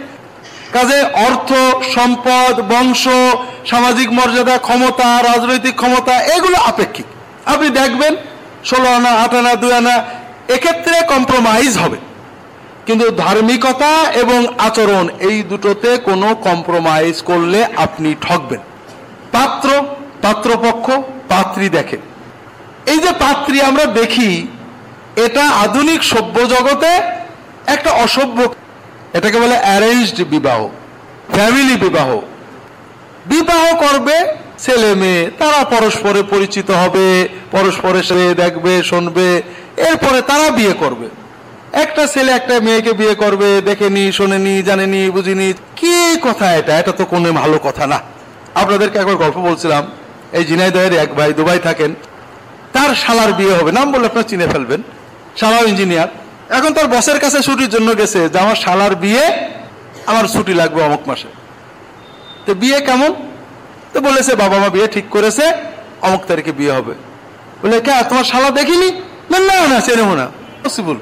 কাজে 0.72 1.02
অর্থ, 1.02 1.50
সম্পদ, 1.94 2.55
বংশ, 2.72 3.09
সামাজিক 3.70 4.09
মর্যাদা, 4.12 4.59
ক্ষমতা, 4.59 5.22
রাজনৈতিক 5.22 5.74
ক্ষমতা, 5.76 6.14
এগুলো 6.37 6.57
আপেক্ষিক। 6.57 7.07
আপনি 7.46 7.70
দেখবেন, 7.70 8.16
ষোলো 8.64 8.88
আনা, 8.88 9.11
আট 9.11 9.35
আনা, 9.35 9.55
দুই 9.55 9.72
আনা, 9.72 9.94
এক্ষেত্রে 10.48 10.96
কম্প্রোমাইজ 11.12 11.78
হবে। 11.78 11.98
কিন্তু 12.87 13.07
ধার্মিকতা 13.11 13.92
এবং 14.23 14.40
আচরণ 14.59 15.09
এই 15.29 15.42
দুটোতে 15.42 15.90
কোনো 15.99 16.29
কম্প্রোমাইজ 16.35 17.23
করলে 17.23 17.66
আপনি 17.77 18.14
ঠকবেন। 18.21 18.61
পাত্র, 19.33 19.68
পাত্রপক্ষ, 20.23 20.87
পাত্রী 21.29 21.68
দেখে। 21.68 21.99
এই 22.92 22.99
যে 22.99 23.12
পাত্রী 23.25 23.61
আমরা 23.61 23.85
দেখি, 24.01 24.47
এটা 25.16 25.45
আধুনিক 25.64 26.01
সভ্য 26.03 26.37
জগতে 26.47 26.90
একটা 27.66 27.90
অসভ্য, 27.90 28.38
এটাকে 29.12 29.38
বলে 29.40 29.57
অ্যারেঞ্জড 29.59 30.18
বিবাহ 30.25 30.61
ফ্যামিলি 31.35 31.77
বিবাহ। 31.77 32.09
বিবাহ 33.27 33.62
করবে 33.85 34.16
ছেলে 34.59 34.95
মেয়ে, 34.95 35.31
তারা 35.38 35.61
পরস্পরে 35.64 36.23
পরিচিত 36.23 36.71
হবে, 36.71 37.07
পরস্পরের 37.51 38.03
সাথে 38.03 38.35
দেখবে, 38.35 38.83
শুনবে, 38.83 39.42
এরপরে 39.88 40.18
তারা 40.23 40.51
বিয়ে 40.51 40.73
করবে। 40.73 41.07
একটা 41.73 42.07
ছেলে 42.07 42.33
একটা 42.33 42.61
মেয়েকে 42.61 42.93
বিয়ে 42.93 43.15
করবে, 43.15 43.61
দেখেনি, 43.61 44.13
শোনেনি, 44.13 44.63
জানেনি, 44.63 45.11
বুঝিনি। 45.11 45.53
কি 45.77 46.17
কথা 46.23 46.53
এটা? 46.53 46.79
এটা 46.79 46.93
তো 46.93 47.05
কোনো 47.05 47.33
ভালো 47.33 47.59
কথা 47.59 47.87
না। 47.87 48.01
আপনাদেরকে 48.55 48.99
একবার 48.99 49.17
গল্প 49.17 49.37
বলছিলাম। 49.37 49.91
এই 50.33 50.45
জিনাইদহের 50.45 50.93
এক 50.93 51.15
ভাই 51.15 51.33
দুবাই 51.33 51.59
থাকেন। 51.59 51.95
তার 52.73 52.95
শালার 52.95 53.33
বিয়ে 53.33 53.55
হবে। 53.55 53.73
নাম 53.73 53.93
বলে 53.93 54.07
আপনার 54.07 54.25
চিনে 54.25 54.47
ফেলবেন। 54.47 54.83
শালাও 55.37 55.65
ইঞ্জিনিয়ার। 55.65 56.09
এখন 56.51 56.75
তার 56.75 56.87
বসের 56.87 57.21
কাছে 57.21 57.41
ছুটির 57.41 57.69
জন্য 57.69 57.99
গেছে। 57.99 58.29
যে 58.29 58.39
আমার 58.39 58.57
শালার 58.57 58.95
বিয়ে, 58.95 59.49
আমার 60.07 60.25
ছুটি 60.25 60.55
লাগবে 60.55 60.83
অমুক 60.83 61.09
মাসে। 61.09 61.29
তো 62.47 62.55
বিয়ে 62.55 62.81
কেমন? 62.81 63.15
তো 63.93 64.01
বলেছে, 64.01 64.35
বাবা 64.35 64.59
মা 64.59 64.69
বিয়ে 64.69 64.87
ঠিক 64.87 65.05
করেছে, 65.11 65.53
অমুক 66.03 66.25
তারিখে 66.27 66.53
বিয়ে 66.53 66.73
হবে। 66.73 66.95
বলে, 67.63 67.81
কে? 67.81 67.91
তোমার 68.09 68.25
শালা 68.25 68.51
দেখিনি? 68.51 69.03
না 69.31 69.39
না 69.39 69.69
না, 69.69 69.81
চেনেও 69.81 70.15
না। 70.15 70.29
পসিবল 70.65 70.97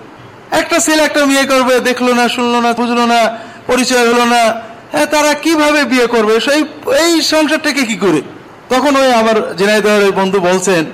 একটা 0.50 0.78
ছেলে, 0.80 1.02
একটা 1.02 1.26
বিয়ে 1.26 1.44
করবে, 1.44 1.80
দেখল 1.80 2.06
না, 2.12 2.28
শুনলো 2.28 2.60
না, 2.60 2.72
বুঝলো 2.72 3.06
না, 3.06 3.20
পরিচয় 3.66 4.04
হলো 4.10 4.24
না 4.24 4.42
হ্যাঁ 4.92 5.06
তারা 5.06 5.34
কীভাবে 5.34 5.84
বিয়ে 5.84 6.06
করবে? 6.06 6.40
সেই 6.40 6.60
এই 7.04 7.22
সংসারটাকে 7.22 7.82
কি 7.84 7.96
করে? 7.96 8.20
তখন 8.68 8.96
ওই 8.96 9.12
আমার 9.12 9.56
জেনাইদহের 9.56 10.12
বন্ধু 10.12 10.40
বলছেন, 10.40 10.84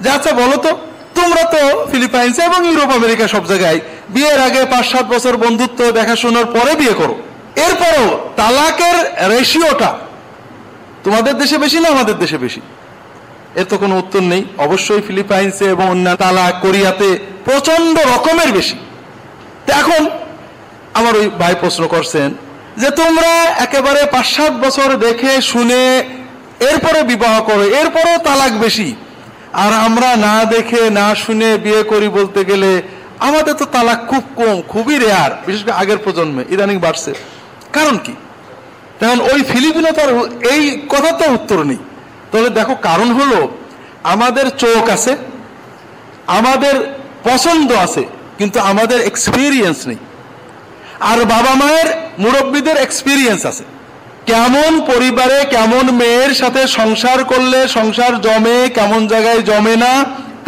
যে 0.00 0.10
আচ্ছা 0.10 0.32
বলো 0.32 0.56
তো, 0.56 0.70
তোমরা 1.14 1.42
তো 1.42 1.86
ফিলিপাইন্স 1.92 2.38
এবং 2.38 2.66
ইউরোপ, 2.68 2.90
আমেরিকা 2.90 3.28
সব 3.28 3.44
জায়গায় 3.46 3.80
বিয়ের 4.08 4.40
আগে 4.40 4.64
পাঁচ, 4.64 4.86
সাত 4.92 5.06
বছর 5.14 5.36
বন্ধুত্ব, 5.36 5.92
দেখাশোনার 5.92 6.46
পরে 6.46 6.74
বিয়ে 6.76 6.92
করো। 6.92 7.14
এরপরও 7.56 8.32
তালাকের 8.36 9.28
রেশিওটা 9.28 9.90
তোমাদের 11.04 11.34
দেশে 11.38 11.58
বেশি 11.58 11.80
না 11.80 11.88
আমাদের 11.88 12.18
দেশে 12.18 12.38
বেশি? 12.38 12.60
এর 13.54 13.64
তো 13.64 13.78
কোনো 13.78 13.98
উত্তর 13.98 14.22
নেই। 14.22 14.44
অবশ্যই 14.58 15.00
ফিলিপাইন্সে 15.00 15.64
এবং 15.64 15.88
অন্যান্য 15.90 16.18
তালাক 16.18 16.54
কোরিয়াতে 16.60 17.18
প্রচণ্ড 17.44 17.98
রকমের 17.98 18.52
বেশি। 18.52 18.76
এখন 19.68 20.02
আমার 20.94 21.16
ওই 21.16 21.28
ভাই 21.40 21.54
প্রশ্ন 21.60 21.86
করছেন 21.86 22.34
যে 22.80 22.90
তোমরা 22.90 23.32
একেবারে 23.58 24.00
পাঁচ 24.06 24.26
সাত 24.26 24.52
বছর 24.52 24.88
দেখে 24.96 25.42
শুনে 25.42 26.02
এরপরে 26.70 27.02
বিবাহ 27.02 27.42
করো, 27.42 27.62
এরপরেও 27.62 28.18
তালাক 28.18 28.52
বেশি। 28.52 28.94
আর 29.52 29.72
আমরা 29.86 30.16
না 30.16 30.44
দেখে, 30.44 30.90
না 30.90 31.14
শুনে 31.14 31.58
বিয়ে 31.58 31.82
করি 31.82 32.08
বলতে 32.08 32.44
গেলে 32.44 32.82
আমাদের 33.18 33.54
তো 33.54 33.64
তালাক 33.64 34.00
খুব 34.10 34.22
কম, 34.36 34.62
খুবই 34.62 34.98
রেয়ার 34.98 35.32
বিশেষ 35.46 35.62
করে 35.64 35.72
আগের 35.72 35.98
প্রজন্মে, 35.98 36.42
ইদানিং 36.50 36.78
বাড়ছে। 36.78 37.12
কারণ 37.72 37.98
কি? 37.98 38.14
তখন 39.00 39.20
ওই 39.20 39.42
ফিলিপিনো 39.42 39.90
তার 39.92 40.08
এই 40.50 40.86
কথা 40.88 41.12
তো 41.12 41.24
উত্তর 41.32 41.58
নেই। 41.64 41.78
তবে 42.32 42.48
দেখো 42.48 42.74
কারণ 42.74 43.12
হলো, 43.12 43.48
আমাদের 44.02 44.50
চোখ 44.50 44.90
আছে, 44.90 45.16
আমাদের 46.26 46.74
পছন্দ 47.24 47.72
আছে 47.72 48.04
কিন্তু 48.42 48.58
আমাদের 48.70 49.00
এক্সপিরিয়েন্স 49.10 49.78
নেই। 49.88 50.00
আর 51.10 51.18
বাবা 51.34 51.52
মায়ের 51.60 51.88
মুরব্বীদের 52.22 52.76
এক্সপিরিয়েন্স 52.76 53.42
আছে। 53.50 53.64
কেমন 54.30 54.72
পরিবারে 54.90 55.38
কেমন 55.54 55.84
মেয়ের 56.00 56.32
সাথে 56.34 56.62
সংসার 56.78 57.18
করলে 57.24 57.60
সংসার 57.68 58.12
জমে, 58.20 58.58
কেমন 58.78 59.00
জায়গায় 59.12 59.40
জমে 59.48 59.74
না, 59.84 59.92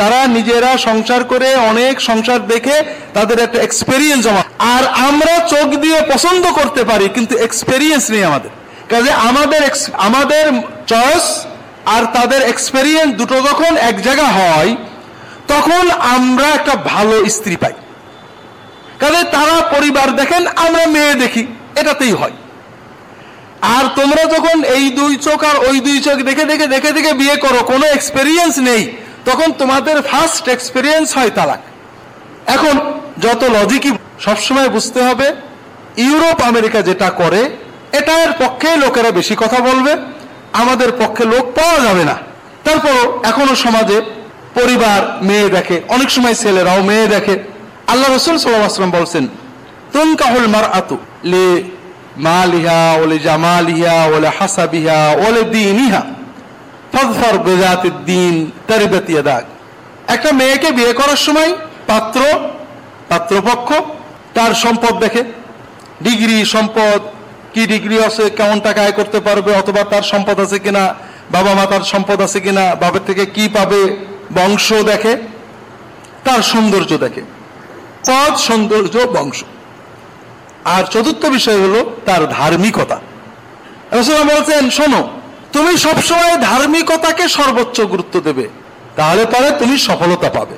তারা 0.00 0.20
নিজেরা 0.26 0.70
সংসার 0.78 1.22
করে 1.24 1.48
অনেক 1.70 1.94
সংসার 2.09 2.40
দেখে 2.52 2.76
তাদের 3.16 3.38
একটা 3.38 3.59
এক্সপেরিয়েন্স 3.66 4.20
জমা। 4.26 4.42
আর 4.74 4.85
আমরা 5.09 5.35
চোখ 5.52 5.68
দিয়ে 5.85 5.98
পছন্দ 6.12 6.44
করতে 6.59 6.83
পারি, 6.90 7.07
কিন্তু 7.16 7.35
এক্সপেরিয়েন্স 7.46 8.04
নেই 8.12 8.24
আমাদের। 8.30 8.52
কাজে 8.92 9.12
আমাদের 9.28 9.62
আমাদের 10.09 10.44
চয়েস 10.92 11.26
আর 11.94 12.02
তাদের 12.16 12.40
এক্সপেরিয়েন্স 12.52 13.11
দুটো 13.20 13.37
যখন 13.48 13.72
এক 13.90 13.96
জায়গা 14.02 14.26
হয়, 14.38 14.70
তখন 15.52 15.85
আমরা 16.16 16.48
একটা 16.48 16.74
ভালো 16.92 17.16
স্ত্রী 17.37 17.57
পাই। 17.62 17.74
কাজে 19.00 19.22
তারা 19.24 19.57
পরিবার 19.74 20.09
দেখেন, 20.16 20.46
আমরা 20.46 20.87
মেয়ে 20.87 21.14
দেখি। 21.14 21.46
এটাতেই 21.80 22.12
হয়। 22.12 22.35
আর 23.76 23.85
তোমরা 23.98 24.22
যখন 24.24 24.64
এই 24.76 24.90
দুই 24.90 25.16
চোখ 25.16 25.44
আর 25.44 25.57
ওই 25.68 25.80
দুই 25.80 26.00
চোখ 26.00 26.16
দেখে 26.28 26.44
দেখে 26.44 26.66
দেখে 26.66 26.92
দেখে 26.92 27.12
বিয়ে 27.12 27.37
করো, 27.37 27.61
কোনো 27.62 27.87
এক্সপেরিয়েন্স 27.87 28.59
নেই, 28.59 28.83
তখন 29.24 29.52
তোমাদের 29.52 30.02
ফার্স্ট 30.02 30.48
এক্সপেরিয়েন্স 30.48 31.16
হয় 31.16 31.30
তালাক। 31.30 31.61
এখন 32.46 32.74
যত 33.18 33.44
লজিকই 33.44 33.92
সবসময় 34.20 34.68
বুঝতে 34.68 35.00
হবে, 35.02 35.28
ইউরোপ, 35.96 36.38
আমেরিকা 36.42 36.83
যেটা 36.83 37.11
করে 37.11 37.42
এটার 37.92 38.30
পক্ষে 38.38 38.76
লোকেরা 38.76 39.11
বেশি 39.11 39.35
কথা 39.42 39.59
বলবে, 39.59 39.96
আমাদের 40.52 40.92
পক্ষে 40.92 41.24
লোক 41.24 41.44
পাওয়া 41.54 41.78
যাবে 41.80 42.04
না। 42.04 42.16
তারপরও 42.64 43.20
এখনও 43.24 43.54
সমাজে 43.54 43.98
পরিবার 44.54 45.00
মেয়ে 45.22 45.48
দেখে, 45.48 45.80
অনেক 45.88 46.11
সময় 46.11 46.35
ছেলেরাও 46.35 46.83
মেয়ে 46.83 47.07
দেখে। 47.07 47.54
আল্লাহ 47.92 48.09
রসুল 48.09 48.37
সাল্লাম 48.37 48.94
বলছেন, 49.01 49.25
তুনকাহুল 49.94 50.49
মার 50.55 50.66
আতু 50.81 50.97
লে 51.33 51.47
মালিহা 52.29 52.81
ওলে 53.03 53.16
জামালিহা 53.29 53.97
ওলে 54.14 54.29
হাসাবিহা 54.38 55.01
ওলে 55.27 55.42
দিনিহা 55.57 56.03
ফজফর 56.92 57.37
বেজাতের 57.47 57.97
দিন 58.11 58.35
তারিবাতিয়া 58.68 59.23
দাগ 59.29 59.44
একটা 60.14 60.31
মেয়েকে 60.38 60.68
বিয়ে 60.77 60.92
করার 61.01 61.20
সময় 61.27 61.51
পাত্র, 61.91 62.20
পাত্রপক্ষ 63.11 63.68
তার 64.37 64.53
সম্পদ 64.64 64.95
দেখে, 65.05 65.22
ডিগ্রি, 66.07 66.37
সম্পদ, 66.55 67.01
কি 67.55 67.62
ডিগ্রি 67.72 67.97
আছে, 68.09 68.24
কেমন 68.39 68.59
টাকা 68.66 68.80
আয় 68.87 68.95
করতে 68.99 69.18
পারবে, 69.26 69.51
অথবা 69.61 69.82
তার 69.93 70.05
সম্পদ 70.12 70.37
আছে 70.45 70.59
কিনা, 70.64 70.85
বাবা 71.35 71.53
মা 71.59 71.64
তার 71.72 71.85
সম্পদ 71.93 72.18
আছে 72.26 72.39
কিনা 72.45 72.64
বাবার 72.82 73.05
থেকে 73.09 73.24
কি 73.35 73.45
পাবে, 73.57 73.80
বংশ 74.39 74.66
দেখে, 74.91 75.12
তার 76.26 76.41
সৌন্দর্য 76.51 76.93
দেখে। 77.05 77.22
পদ 78.09 78.36
সৌন্দর্য 78.36 78.94
বংশ। 79.16 79.38
আর 80.64 80.84
চতুর্থ 80.84 81.26
বিষয় 81.26 81.59
হলো 81.61 81.96
তার 82.07 82.28
ধার্মিকতা। 82.28 83.00
রসুলাম 83.92 84.28
বলছেন, 84.28 84.70
শোনো, 84.70 85.09
তুমি 85.52 85.76
সবসময় 85.76 86.36
ধার্মিকতাকে 86.36 87.28
সর্বোচ্চ 87.28 87.80
গুরুত্ব 87.80 88.20
দেবে, 88.20 88.48
তাহলে 88.96 89.24
পরে 89.24 89.50
তুমি 89.50 89.78
সফলতা 89.78 90.28
পাবে। 90.30 90.57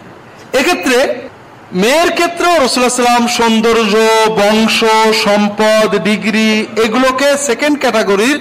এক্ষেত্রে 0.59 1.24
মেয়ের 1.72 2.11
ক্ষেত্রেও 2.12 2.68
সাল্লাম 2.68 3.28
সৌন্দর্য, 3.28 3.94
বংশ, 4.28 4.84
সম্পদ, 5.24 5.97
ডিগ্রি, 5.97 6.66
এগুলোকে 6.84 7.36
সেকেন্ড 7.38 7.78
ক্যাটাগরির 7.80 8.38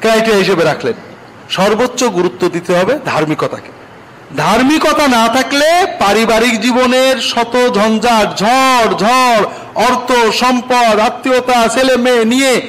ক্রাইটেরিয়া 0.00 0.38
হিসেবে 0.38 0.64
রাখলেন। 0.64 0.94
সর্বোচ্চ 1.50 2.04
গুরুত্ব 2.04 2.48
দিতে 2.48 2.76
হবে 2.76 2.98
ধার্মিকতাকে। 3.04 3.81
ধার্মিকতা 4.36 5.08
না 5.08 5.28
থাকলে 5.28 5.86
পারিবারিক 5.98 6.60
জীবনের 6.60 7.20
শত 7.20 7.56
ঝঞ্ঝাট, 7.74 8.38
ঝড় 8.38 8.94
ঝড়, 8.98 9.44
অর্থ, 9.74 10.12
সম্পদ, 10.34 11.00
আত্মীয়তা, 11.00 11.68
ছেলে 11.68 11.96
মেয়ে 11.96 12.24
নিয়ে 12.24 12.62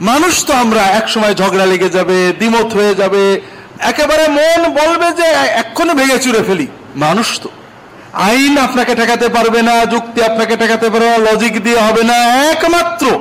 মানুষ 0.00 0.46
তো 0.46 0.54
আমরা 0.54 0.80
একসময় 0.80 1.34
ঝগড়া 1.34 1.66
লেগে 1.66 1.90
যাবে, 1.90 2.32
দ্বিমত 2.32 2.72
হয়ে 2.72 2.94
যাবে। 2.94 3.40
একেবারে 3.80 4.28
মন 4.28 4.68
বলবে 4.68 5.10
যে 5.10 5.28
এক্ষুনি 5.56 5.94
ভেঙে 5.94 6.18
চুরে 6.18 6.42
ফেলি। 6.42 6.66
মানুষ 6.96 7.40
তো। 7.40 7.48
আইন 8.12 8.58
আপনাকে 8.58 8.94
ঠেকাতে 8.94 9.28
পারবে 9.28 9.62
না, 9.62 9.84
যুক্তি 9.84 10.24
আপনাকে 10.24 10.56
ঠেকাতে 10.56 10.90
পারবে 10.90 11.10
না 11.10 11.18
লজিক 11.18 11.62
দিয়ে 11.62 11.78
হবে 11.78 12.02
না, 12.02 12.14
একমাত্র 12.50 13.18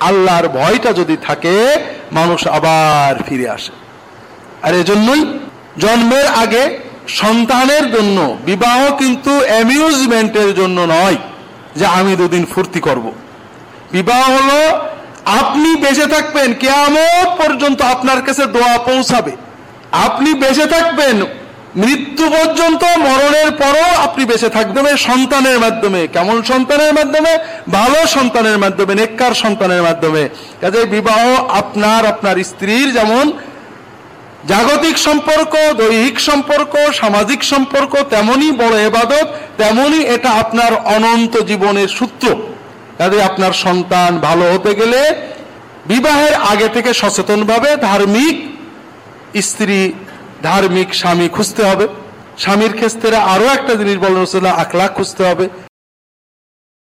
আল্লাহর 0.00 0.48
ভয়টা 0.48 0.92
যদি 0.92 1.16
থাকে, 1.26 1.76
মানুষ 2.12 2.46
আবার 2.46 3.22
ফিরে 3.28 3.50
আসে। 3.50 3.72
আর 4.62 4.74
এজন্যই 4.74 5.38
জন্মের 5.78 6.26
আগে 6.26 6.89
সন্তানের 7.14 7.92
জন্য, 7.92 8.36
বিবাহ 8.44 8.96
কিন্তু 8.96 9.40
অ্যামিউজমেন্টের 9.40 10.54
জন্য 10.54 10.80
নয় 10.80 11.16
যে 11.76 11.86
আমি 11.86 12.16
দুদিন 12.16 12.46
ফুর্তি 12.54 12.80
করব। 12.80 13.12
বিবাহ 13.92 14.30
হলো 14.30 14.78
আপনি 15.24 15.76
বেঁচে 15.76 16.06
থাকবেন, 16.06 16.52
কেয়ামত 16.52 17.28
পর্যন্ত 17.40 17.82
আপনার 17.82 18.22
কাছে 18.22 18.46
দোয়া 18.46 18.78
পৌঁছাবে। 18.78 19.32
আপনি 19.92 20.34
বেঁচে 20.34 20.66
থাকবেন, 20.66 21.22
মৃত্যু 21.76 22.30
পর্যন্ত, 22.30 22.84
মরণের 22.84 23.50
পরও 23.50 24.02
আপনি 24.02 24.24
বেঁচে 24.24 24.48
থাকবেন 24.48 24.96
সন্তানের 24.96 25.58
মাধ্যমে। 25.58 26.08
কেমন 26.12 26.42
সন্তানের 26.42 26.94
মাধ্যমে? 26.94 27.38
ভালো 27.70 28.06
সন্তানের 28.06 28.58
মাধ্যমে, 28.58 28.94
নেককার 28.94 29.34
সন্তানের 29.34 29.82
মাধ্যমে। 29.82 30.28
কাজে 30.60 30.84
বিবাহ 30.84 31.44
আপনার 31.48 32.06
আপনার 32.06 32.44
স্ত্রীর 32.44 32.92
যেমন 32.92 33.32
জাগতিক 34.48 34.98
সম্পর্ক, 34.98 35.52
দৈহিক 35.80 36.20
সম্পর্ক, 36.20 36.72
সামাজিক 36.92 37.44
সম্পর্ক 37.44 37.92
তেমনই 38.02 38.52
বড় 38.52 38.76
এবাদত 38.88 39.26
তেমনই 39.58 40.02
এটা 40.04 40.30
আপনার 40.30 40.72
অনন্ত 40.96 41.34
জীবনের 41.42 41.88
সূত্র। 41.88 42.26
কাজে 42.98 43.22
আপনার 43.22 43.52
সন্তান 43.52 44.18
ভালো 44.18 44.44
হতে 44.54 44.74
গেলে 44.74 45.00
বিবাহের 45.86 46.34
আগে 46.34 46.68
থেকে 46.68 46.94
সচেতনভাবে 46.94 47.76
ধার্মিক 47.76 48.36
স্ত্রী, 49.40 49.92
ধার্মিক 50.42 50.94
স্বামী 50.94 51.28
খুঁজতে 51.28 51.62
হবে। 51.64 51.86
স্বামীর 52.38 52.72
ক্ষেত্রে 52.72 53.16
আরও 53.16 53.44
একটা 53.44 53.74
জিনিস 53.74 53.96
বলেন 53.96 54.46
আখলাখ 54.46 54.90
খুঁজতে 54.94 55.24
হবে। 55.24 55.48